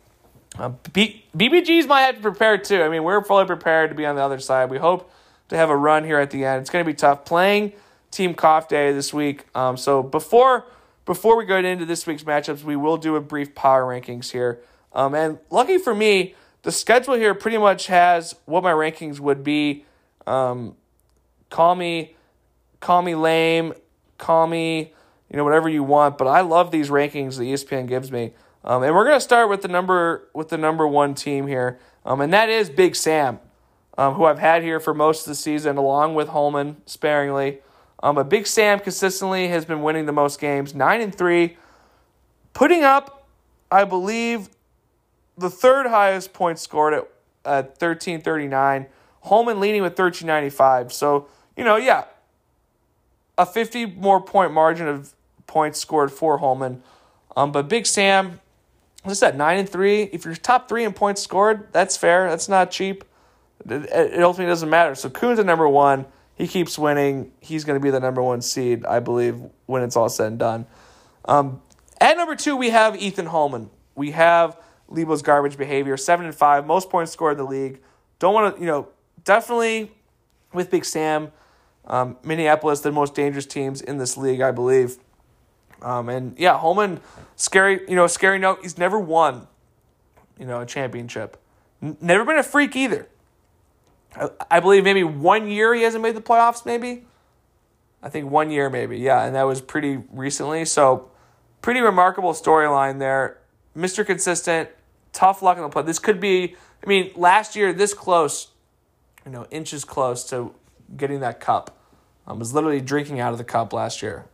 [0.58, 2.84] Uh, B- BBGs might have to prepare too.
[2.84, 4.70] I mean, we're fully prepared to be on the other side.
[4.70, 5.12] We hope
[5.50, 6.62] to have a run here at the end.
[6.62, 7.74] It's going to be tough playing
[8.12, 9.46] Team Cough Day this week.
[9.54, 10.68] Um, so before
[11.06, 14.62] before we go into this week's matchups, we will do a brief power rankings here.
[14.94, 19.44] Um, and lucky for me, the schedule here pretty much has what my rankings would
[19.44, 19.86] be.
[20.26, 20.76] Um,
[21.50, 22.16] call me,
[22.80, 23.74] call me lame,
[24.18, 24.94] call me,
[25.30, 26.18] you know, whatever you want.
[26.18, 28.34] But I love these rankings that ESPN gives me.
[28.64, 32.22] Um, and we're gonna start with the number with the number one team here, um,
[32.22, 33.40] and that is Big Sam,
[33.98, 37.60] um, who I've had here for most of the season, along with Holman sparingly.
[38.04, 41.58] Um, but Big Sam consistently has been winning the most games, nine and three,
[42.54, 43.26] putting up,
[43.72, 44.50] I believe,
[45.38, 47.08] the third highest points scored at
[47.46, 48.86] at thirteen thirty nine.
[49.22, 50.94] Holman leading with thirteen ninety five.
[50.94, 51.28] So
[51.58, 52.04] you know, yeah,
[53.38, 55.16] a fifty more point margin of
[55.48, 56.84] points scored for Holman.
[57.36, 58.42] Um, but Big Sam
[59.04, 60.04] what's that nine and three?
[60.04, 62.30] If you're top three in points scored, that's fair.
[62.30, 63.04] That's not cheap.
[63.70, 64.96] It, it ultimately doesn't matter.
[64.96, 66.06] So Coon's at number one.
[66.36, 67.32] He keeps winning.
[67.40, 70.40] He's going to be the number one seed, I believe, when it's all said and
[70.40, 70.66] done.
[71.26, 71.62] Um,
[72.02, 73.70] at number two, we have Ethan Holman.
[73.96, 74.58] We have
[74.90, 77.80] Lebo's garbage behavior, seven and five, most points scored in the league.
[78.20, 78.88] Don't want to, you know,
[79.24, 79.92] definitely
[80.54, 81.32] with Big Sam,
[81.86, 84.98] um, Minneapolis, the most dangerous teams in this league, I believe.
[85.82, 87.00] Um, and yeah, Holman,
[87.36, 89.48] scary, you know, scary note, he's never won,
[90.40, 91.38] you know, a championship.
[91.82, 93.08] N- never been a freak either.
[94.50, 97.06] I, believe maybe one year he hasn't made the playoffs, maybe.
[98.02, 98.98] I think one year, maybe.
[98.98, 100.66] Yeah, and that was pretty recently.
[100.66, 101.10] So,
[101.62, 103.40] pretty remarkable storyline there.
[103.76, 104.06] Mr.
[104.06, 104.70] Consistent,
[105.14, 105.84] tough luck in the play.
[105.84, 108.50] This could be, I mean, last year, this close,
[109.26, 110.54] you know, inches close to
[110.96, 111.78] getting that cup.
[112.28, 114.26] I was literally drinking out of the cup last year.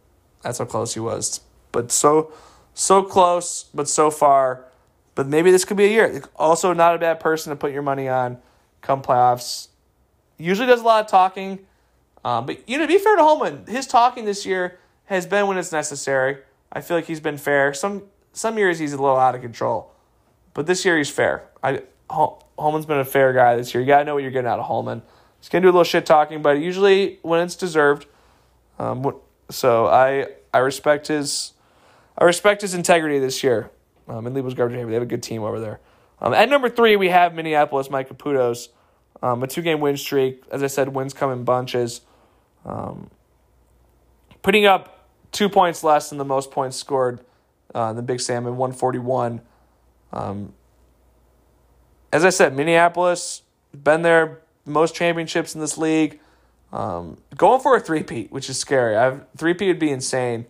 [0.41, 1.41] That's how close he was.
[1.71, 2.33] But so
[2.73, 4.65] so close, but so far.
[5.15, 6.23] But maybe this could be a year.
[6.37, 8.37] Also, not a bad person to put your money on
[8.81, 9.67] come playoffs.
[10.37, 11.59] Usually does a lot of talking.
[12.23, 15.47] Um, but you know, to be fair to Holman, his talking this year has been
[15.47, 16.37] when it's necessary.
[16.71, 17.73] I feel like he's been fair.
[17.73, 18.03] Some
[18.33, 19.91] some years he's a little out of control,
[20.53, 21.45] but this year he's fair.
[21.63, 23.81] I Holman's been a fair guy this year.
[23.81, 25.01] You gotta know what you're getting out of Holman.
[25.39, 28.05] He's gonna do a little shit talking, but usually when it's deserved.
[28.77, 29.19] Um,
[29.49, 31.53] so I I respect his
[32.17, 33.71] I respect his integrity this year.
[34.07, 35.79] Um, and Lebo's garbage They have a good team over there.
[36.21, 38.69] Um, at number three, we have Minneapolis Mike Caputo's.
[39.21, 40.43] Um, a two game win streak.
[40.51, 42.01] As I said, wins come in bunches.
[42.65, 43.09] Um,
[44.41, 47.21] putting up two points less than the most points scored
[47.75, 49.41] uh, the Big Sam in 141.
[50.11, 50.53] Um,
[52.11, 56.19] as I said, Minneapolis, been there, most championships in this league.
[56.71, 58.95] Um, going for a three-peat, which is scary.
[58.95, 60.45] I've three-peat would be insane.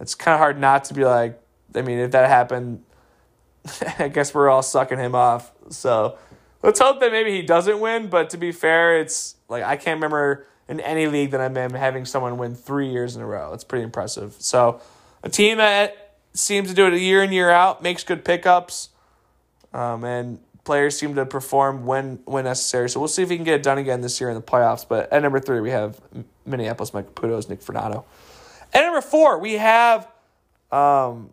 [0.00, 1.40] It's kind of hard not to be like.
[1.74, 2.82] I mean, if that happened,
[3.98, 5.52] I guess we're all sucking him off.
[5.70, 6.16] So
[6.62, 8.08] let's hope that maybe he doesn't win.
[8.08, 11.72] But to be fair, it's like I can't remember in any league that I'm in
[11.72, 13.52] having someone win three years in a row.
[13.52, 14.36] It's pretty impressive.
[14.38, 14.80] So
[15.22, 18.90] a team that seems to do it year in year out makes good pickups,
[19.72, 22.88] um, and players seem to perform when when necessary.
[22.88, 24.86] So we'll see if he can get it done again this year in the playoffs.
[24.88, 26.00] But at number three, we have
[26.46, 28.04] Minneapolis Mike Caputo's Nick Fernando.
[28.72, 30.06] At number four, we have
[30.70, 31.30] um,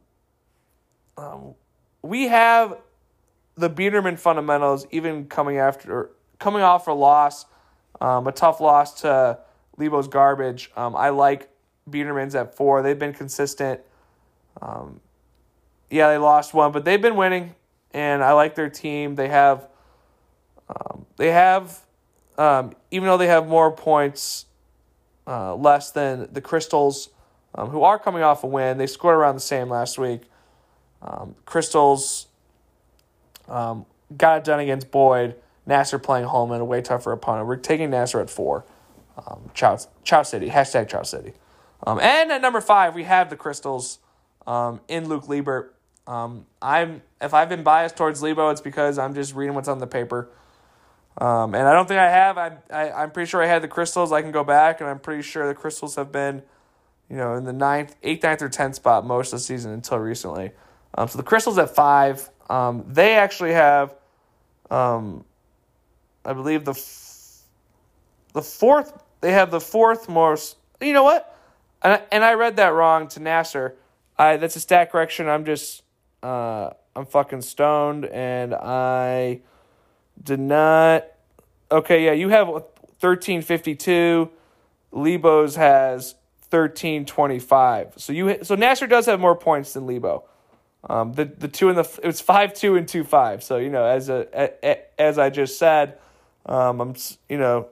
[1.17, 1.53] um,
[2.01, 2.77] we have
[3.55, 7.45] the Biederman fundamentals even coming after coming off a loss,
[7.99, 9.39] um, a tough loss to
[9.77, 10.71] Lebo's garbage.
[10.75, 11.49] Um, I like
[11.89, 12.81] Biederman's at four.
[12.81, 13.81] They've been consistent.
[14.61, 14.99] Um,
[15.89, 17.55] yeah, they lost one, but they've been winning
[17.91, 19.15] and I like their team.
[19.15, 19.67] They have,
[20.69, 21.79] um, they have,
[22.37, 24.45] um, even though they have more points,
[25.25, 27.09] uh, less than the Crystals,
[27.55, 28.77] um, who are coming off a win.
[28.77, 30.21] They scored around the same last week.
[31.01, 32.27] Um, Crystals
[33.47, 33.85] um,
[34.15, 35.35] got it done against Boyd.
[35.65, 37.47] Nasser playing home in a way tougher opponent.
[37.47, 38.65] We're taking Nasser at four.
[39.17, 40.49] Um, Chow, Chow City.
[40.49, 41.33] Hashtag Chow City.
[41.85, 43.99] Um, and at number five, we have the Crystals
[44.45, 45.75] um, in Luke Liebert.
[46.07, 49.79] Um, I'm if I've been biased towards Lebo, it's because I'm just reading what's on
[49.79, 50.29] the paper.
[51.17, 52.37] Um, and I don't think I have.
[52.37, 54.11] I, I I'm pretty sure I had the crystals.
[54.11, 56.43] I can go back, and I'm pretty sure the crystals have been,
[57.09, 59.97] you know, in the ninth, eighth, ninth, or tenth spot most of the season until
[59.97, 60.51] recently.
[60.97, 62.27] Um, so the Crystals at five.
[62.49, 63.93] Um, they actually have,
[64.71, 65.23] um,
[66.25, 67.43] I believe the f-
[68.33, 69.03] the fourth.
[69.21, 70.57] They have the fourth most.
[70.81, 71.35] You know what?
[71.83, 73.75] And I, and I read that wrong to Nasser.
[74.17, 75.27] I that's a stat correction.
[75.27, 75.83] I'm just
[76.23, 79.41] uh, I'm fucking stoned, and I
[80.21, 81.05] did not.
[81.71, 82.63] Okay, yeah, you have
[82.99, 84.31] thirteen fifty two.
[84.91, 87.93] Lebo's has thirteen twenty five.
[87.97, 90.23] So you so Nasser does have more points than Lebo.
[90.83, 93.43] Um, the the two in the it was five two and two five.
[93.43, 94.27] So you know as a,
[94.63, 95.97] a as I just said,
[96.45, 96.95] um, I'm
[97.29, 97.67] you know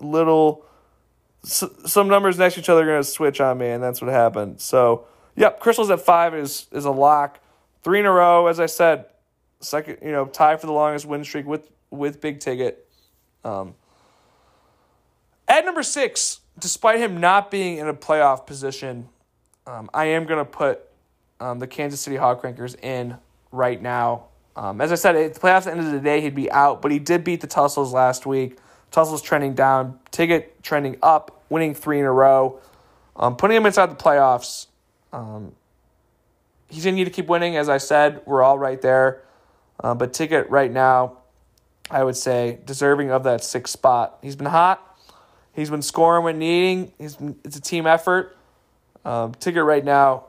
[0.00, 0.64] little
[1.42, 4.10] some numbers next to each other are going to switch on me, and that's what
[4.10, 4.60] happened.
[4.60, 5.06] So
[5.36, 7.40] yep, Crystals at five is is a lock.
[7.82, 9.06] Three in a row, as I said,
[9.60, 12.86] second you know tie for the longest win streak with with Big Ticket.
[13.44, 13.74] Um,
[15.46, 19.08] at number six, despite him not being in a playoff position,
[19.66, 20.87] um, I am going to put
[21.40, 23.16] um, the Kansas City Hawk Crankers in
[23.52, 24.24] right now.
[24.56, 26.82] Um, as I said, at the playoffs the end of the day, he'd be out,
[26.82, 28.58] but he did beat the Tussles last week.
[28.90, 32.58] Tussles trending down, Ticket trending up, winning three in a row,
[33.16, 34.66] um, putting him inside the playoffs.
[35.12, 35.52] Um,
[36.68, 37.56] he's going to need to keep winning.
[37.56, 39.22] As I said, we're all right there.
[39.80, 41.18] Uh, but Ticket right now,
[41.90, 44.18] I would say, deserving of that sixth spot.
[44.22, 44.84] He's been hot.
[45.54, 46.92] He's been scoring when needing.
[46.98, 48.36] He's been, it's a team effort.
[49.04, 50.26] Um, Ticket right now,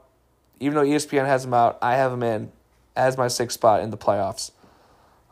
[0.59, 2.51] even though ESPN has him out, I have him in
[2.95, 4.51] as my sixth spot in the playoffs.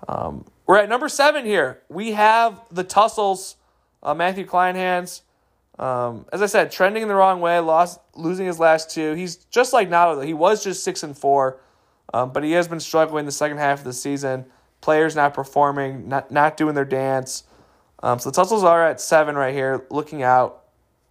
[0.07, 1.81] Um, we're at number seven here.
[1.89, 3.55] We have the Tussles,
[4.03, 5.21] uh, Matthew Kleinhans.
[5.79, 9.13] Um, as I said, trending in the wrong way, lost losing his last two.
[9.13, 10.19] He's just like Nato.
[10.21, 11.59] He was just six and four,
[12.13, 14.45] um, but he has been struggling the second half of the season.
[14.81, 17.43] Players not performing, not not doing their dance.
[18.01, 20.63] Um, so the Tussles are at seven right here, looking out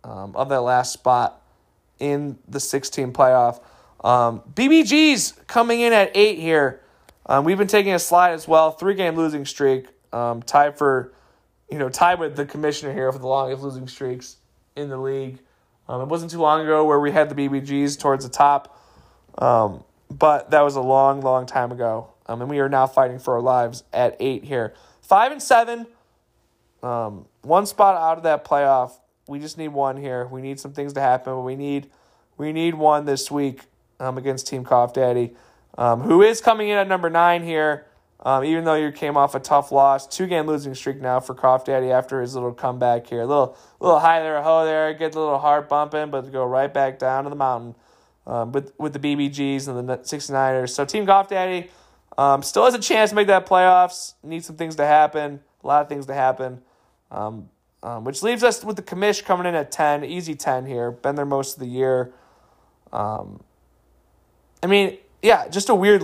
[0.04, 1.42] um, of that last spot
[1.98, 3.60] in the 16 playoff.
[4.06, 6.80] Um, BBG's coming in at eight here.
[7.26, 8.70] Um, we've been taking a slide as well.
[8.70, 9.88] Three game losing streak.
[10.12, 11.12] Um, tied for,
[11.68, 14.36] you know, tied with the commissioner here for the longest losing streaks
[14.76, 15.40] in the league.
[15.88, 18.80] Um, it wasn't too long ago where we had the BBGs towards the top,
[19.38, 22.10] um, but that was a long, long time ago.
[22.26, 24.72] Um, and we are now fighting for our lives at eight here.
[25.02, 25.84] Five and seven,
[26.80, 28.92] um, one spot out of that playoff.
[29.26, 30.26] We just need one here.
[30.26, 31.42] We need some things to happen.
[31.42, 31.90] We need,
[32.36, 33.62] we need one this week
[34.00, 35.34] um, against Team Cough Daddy
[35.78, 37.86] um, who is coming in at number nine here.
[38.20, 41.34] Um, even though you came off a tough loss, two game losing streak now for
[41.34, 43.20] Cough Daddy after his little comeback here.
[43.20, 46.72] A little, little high there, ho there, get a little heart bumping, but go right
[46.72, 47.74] back down to the mountain
[48.26, 50.70] um, with with the BBGs and the 69ers.
[50.70, 51.70] So Team Cough Daddy
[52.18, 54.14] um, still has a chance to make that playoffs.
[54.24, 56.62] Needs some things to happen, a lot of things to happen.
[57.10, 57.50] Um,
[57.82, 60.90] um, which leaves us with the commish coming in at 10, easy 10 here.
[60.90, 62.12] Been there most of the year.
[62.92, 63.40] Um,
[64.62, 66.02] I mean, yeah, just a weird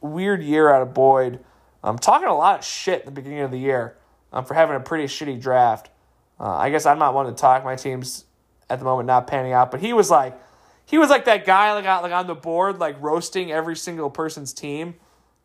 [0.00, 1.40] weird year out of Boyd.
[1.82, 3.96] I'm um, talking a lot of shit at the beginning of the year
[4.32, 5.90] um, for having a pretty shitty draft.
[6.38, 7.64] Uh, I guess I'm not one to talk.
[7.64, 8.24] My team's
[8.70, 10.38] at the moment not panning out, but he was like,
[10.86, 14.10] he was like that guy like on, like on the board like roasting every single
[14.10, 14.94] person's team.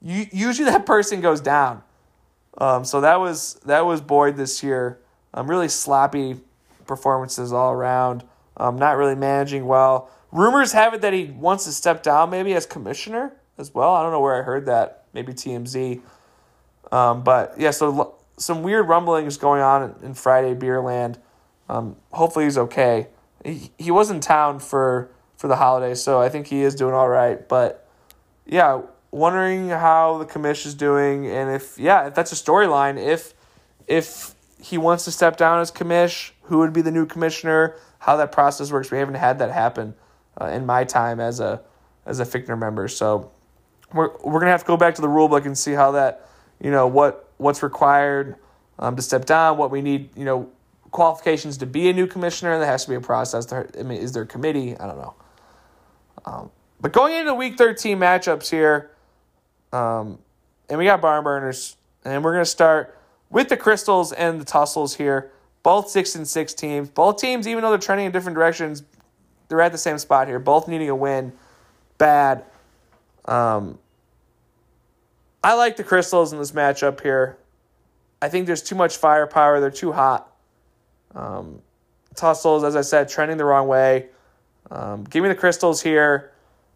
[0.01, 1.84] You, usually that person goes down.
[2.58, 4.99] Um, so that was that was Boyd this year.
[5.34, 6.38] Um, really sloppy
[6.88, 8.24] performances all around.
[8.55, 10.10] Um, not really managing well.
[10.32, 13.94] Rumors have it that he wants to step down maybe as commissioner as well.
[13.94, 15.06] I don't know where I heard that.
[15.14, 16.02] Maybe TMZ.
[16.92, 21.18] Um, but yeah, so some weird rumblings going on in, Friday Beerland.
[21.70, 23.08] Um, hopefully he's okay.
[23.44, 26.94] He, he was in town for, for the holidays, so I think he is doing
[26.94, 27.48] all right.
[27.48, 27.88] But
[28.46, 33.34] yeah, wondering how the commission is doing and if yeah, if that's a storyline, if
[33.88, 38.18] if he wants to step down as commish, who would be the new commissioner, how
[38.18, 38.92] that process works.
[38.92, 39.96] We haven't had that happen
[40.40, 41.62] uh, in my time as a
[42.06, 42.88] as a Fichtner member.
[42.88, 43.32] So
[43.94, 46.28] we're we're gonna have to go back to the rule book and see how that
[46.60, 48.36] you know what what's required
[48.80, 50.50] um, to step down, what we need, you know,
[50.92, 52.58] qualifications to be a new commissioner.
[52.58, 53.46] There has to be a process.
[53.46, 54.78] There, I mean, is there a committee?
[54.78, 55.16] I don't know.
[56.26, 58.92] Um, but going into week thirteen matchups here,
[59.74, 60.20] um,
[60.70, 62.98] and we got barn burners, and we're gonna start
[63.30, 65.32] with the Crystals and the Tussles here.
[65.64, 66.90] Both six and six teams.
[66.90, 68.84] Both teams, even though they're trending in different directions,
[69.48, 71.34] they're at the same spot here, both needing a win.
[71.98, 72.43] Bad.
[73.26, 73.80] Um,
[75.43, 77.38] I like the Crystals in this matchup here.
[78.22, 79.60] I think there's too much firepower.
[79.60, 80.32] They're too hot.
[81.16, 81.62] Um,
[82.16, 84.08] Tussles, as I said, trending the wrong way.
[84.72, 86.32] Um, give me the Crystals here.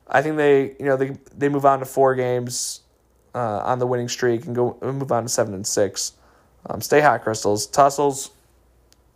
[0.08, 2.82] I think they, you know, they they move on to four games
[3.34, 6.14] uh, on the winning streak and go move on to seven and six.
[6.66, 7.66] Um, stay hot, Crystals.
[7.66, 8.32] Tussles,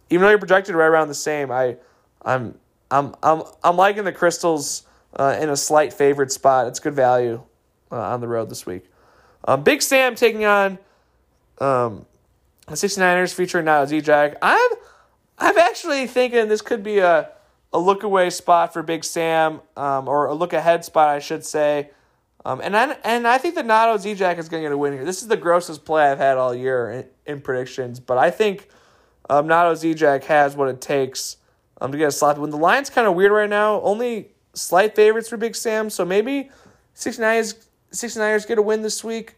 [0.10, 1.78] even though you're projected right around the same, I,
[2.24, 2.58] I'm
[2.96, 4.84] I'm I'm I'm liking the Crystals
[5.16, 6.68] uh, in a slight favorite spot.
[6.68, 7.42] It's good value
[7.92, 8.86] uh, on the road this week.
[9.46, 10.80] Um, Big Sam taking on
[11.60, 12.06] um,
[12.68, 14.38] the 69ers featuring now Z-Jack.
[14.42, 14.72] I'm
[15.38, 17.32] I'm actually thinking this could be a
[17.74, 21.46] a look away spot for Big Sam, um, or a look ahead spot, I should
[21.46, 21.90] say.
[22.46, 24.94] Um, and I and I think the Nato Z-Jack is going to get a win
[24.94, 25.04] here.
[25.04, 28.70] This is the grossest play I've had all year in, in predictions, but I think
[29.30, 31.38] um, Nato Z-Jack has what it takes
[31.82, 32.50] um, to get a slot win.
[32.50, 33.82] The line's kind of weird right now.
[33.82, 36.50] Only slight favorites for Big Sam, so maybe
[36.96, 39.36] 69ers, 69ers get a win this week.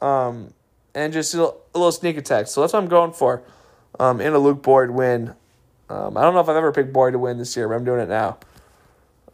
[0.00, 0.52] Um,
[0.94, 2.46] and just a little, a little sneak attack.
[2.48, 3.42] So that's what I'm going for
[3.98, 5.34] um, in a Luke Boyd win.
[5.88, 7.84] Um, I don't know if I've ever picked Boyd to win this year, but I'm
[7.84, 8.38] doing it now.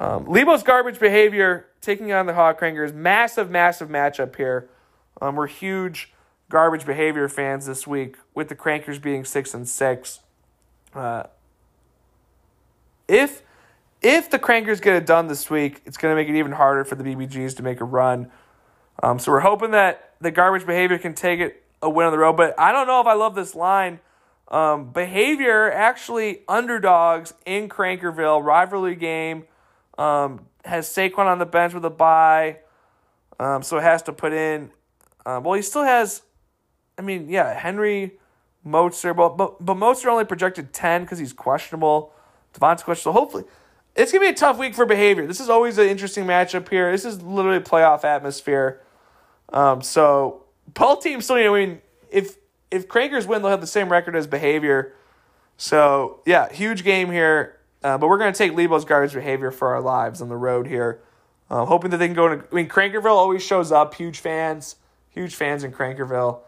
[0.00, 2.94] Um, Lebo's garbage behavior taking on the Hawk Crankers.
[2.94, 4.68] Massive, massive matchup here.
[5.20, 6.12] Um, we're huge
[6.48, 10.20] garbage behavior fans this week with the Crankers being six and six.
[10.94, 11.24] Uh,
[13.08, 13.42] if
[14.00, 16.84] if the Crankers get it done this week, it's going to make it even harder
[16.84, 18.30] for the BBGs to make a run.
[19.02, 22.18] Um, so we're hoping that the garbage behavior can take it a win on the
[22.18, 22.36] road.
[22.36, 24.00] But I don't know if I love this line.
[24.48, 29.44] Um, behavior actually underdogs in Crankerville rivalry game.
[29.98, 32.58] Um, has Saquon on the bench with a bye,
[33.40, 34.70] um, so it has to put in.
[35.26, 36.22] Uh, well, he still has.
[36.96, 38.18] I mean, yeah, Henry,
[38.66, 42.12] Mostert, but but, but only projected ten because he's questionable.
[42.58, 43.18] Devontae questionable.
[43.18, 43.44] So hopefully,
[43.94, 45.26] it's gonna be a tough week for behavior.
[45.26, 46.90] This is always an interesting matchup here.
[46.92, 48.80] This is literally playoff atmosphere.
[49.52, 50.44] Um, so
[50.74, 51.82] both teams still need to win.
[52.10, 52.36] If
[52.70, 54.94] if Crankers win, they'll have the same record as behavior.
[55.56, 57.58] So yeah, huge game here.
[57.82, 61.00] Uh, but we're gonna take Lebo's garbage behavior for our lives on the road here.
[61.50, 62.44] Uh, hoping that they can go to.
[62.50, 63.94] I mean, Crankerville always shows up.
[63.94, 64.76] Huge fans,
[65.08, 66.40] huge fans in Crankerville.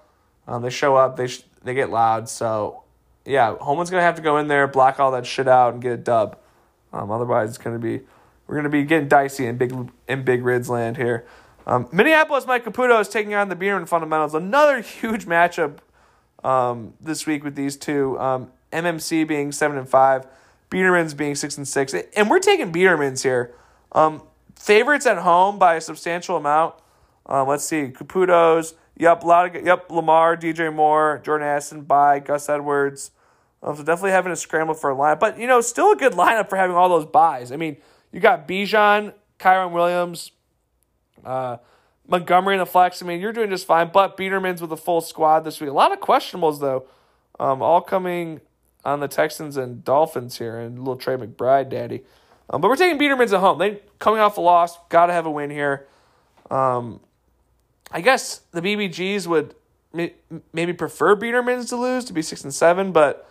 [0.46, 1.16] Um, they show up.
[1.16, 2.28] They sh- they get loud.
[2.28, 2.84] So
[3.30, 5.92] yeah, Holman's gonna have to go in there, block all that shit out, and get
[5.92, 6.38] a dub.
[6.92, 8.00] Um, otherwise, it's gonna be
[8.46, 9.72] we're gonna be getting dicey in big
[10.08, 11.26] in Big Rids land here.
[11.66, 14.34] Um, Minneapolis Mike Caputo is taking on the Biederman Fundamentals.
[14.34, 15.78] Another huge matchup
[16.42, 18.18] um, this week with these two.
[18.18, 20.26] Um, MMC being seven and five,
[20.68, 23.54] Biederman's being six and six, and we're taking Biederman's here.
[23.92, 24.22] Um,
[24.56, 26.74] favorites at home by a substantial amount.
[27.26, 28.74] Um, let's see, Caputo's.
[28.96, 29.90] Yep, a lot of yep.
[29.90, 33.12] Lamar, DJ Moore, Jordan Addison, by Gus Edwards.
[33.62, 36.14] Um, so definitely having to scramble for a line, but you know, still a good
[36.14, 37.52] lineup for having all those byes.
[37.52, 37.76] I mean,
[38.10, 40.32] you got Bijan, Kyren Williams,
[41.24, 41.58] uh,
[42.08, 43.02] Montgomery in the flex.
[43.02, 43.90] I mean, you're doing just fine.
[43.92, 45.70] But Biederman's with a full squad this week.
[45.70, 46.86] A lot of questionables though,
[47.38, 48.40] um, all coming
[48.84, 52.02] on the Texans and Dolphins here, and little Trey McBride, daddy.
[52.48, 53.58] Um, but we're taking Biederman's at home.
[53.58, 55.86] They coming off a loss, got to have a win here.
[56.50, 57.00] Um,
[57.92, 59.54] I guess the BBGs would
[60.52, 63.28] maybe prefer Biederman's to lose to be six and seven, but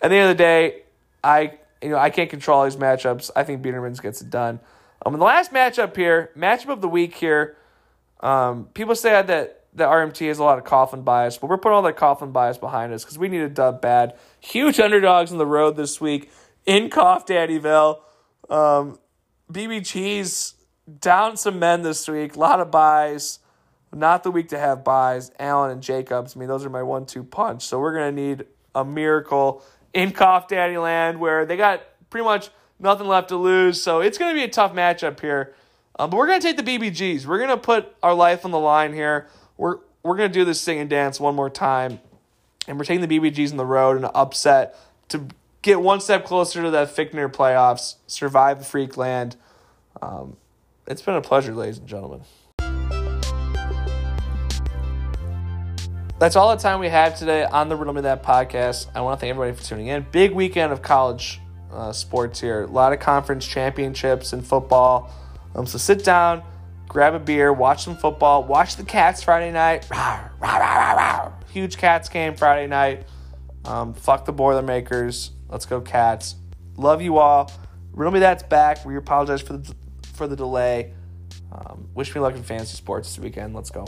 [0.00, 0.82] at the end of the day,
[1.22, 3.30] I you know I can't control these matchups.
[3.36, 4.60] I think Biederman's gets it done.
[5.04, 7.56] Um, the last matchup here, matchup of the week here,
[8.20, 11.76] um, people say that the RMT has a lot of Coughlin bias, but we're putting
[11.76, 14.14] all that Coughlin bias behind us because we need a dub bad.
[14.40, 16.30] Huge underdogs on the road this week
[16.64, 18.00] in Cough Daddyville.
[18.48, 18.98] Um,
[19.52, 20.54] BB Cheese
[21.00, 22.36] down some men this week.
[22.36, 23.40] A lot of byes.
[23.92, 25.30] Not the week to have byes.
[25.38, 26.36] Allen and Jacobs.
[26.36, 27.62] I mean, those are my one-two punch.
[27.62, 29.62] So we're gonna need a miracle
[29.92, 33.82] in Cough Daddy Land where they got pretty much nothing left to lose.
[33.82, 35.54] So it's going to be a tough matchup here.
[35.98, 37.26] Um, but we're going to take the BBGs.
[37.26, 39.28] We're going to put our life on the line here.
[39.56, 41.98] We're we're going to do this sing and dance one more time.
[42.68, 44.76] And we're taking the BBGs on the road and upset
[45.08, 45.26] to
[45.62, 49.36] get one step closer to that Fichtner playoffs, survive the freak land.
[50.00, 50.36] Um,
[50.86, 52.22] it's been a pleasure, ladies and gentlemen.
[56.18, 58.86] That's all the time we have today on the Riddle Me That podcast.
[58.94, 60.06] I want to thank everybody for tuning in.
[60.12, 62.62] Big weekend of college uh, sports here.
[62.62, 65.12] A lot of conference championships and football.
[65.54, 66.42] Um, so sit down,
[66.88, 69.82] grab a beer, watch some football, watch the Cats Friday night.
[69.90, 73.06] Rawr, rawr, rawr, Huge Cats game Friday night.
[73.66, 75.32] Um, fuck the Boilermakers.
[75.50, 76.36] Let's go Cats.
[76.78, 77.52] Love you all.
[77.92, 78.86] Riddle Me That's back.
[78.86, 79.74] We apologize for the
[80.14, 80.94] for the delay.
[81.52, 83.54] Um, wish me luck in fantasy sports this weekend.
[83.54, 83.86] Let's go.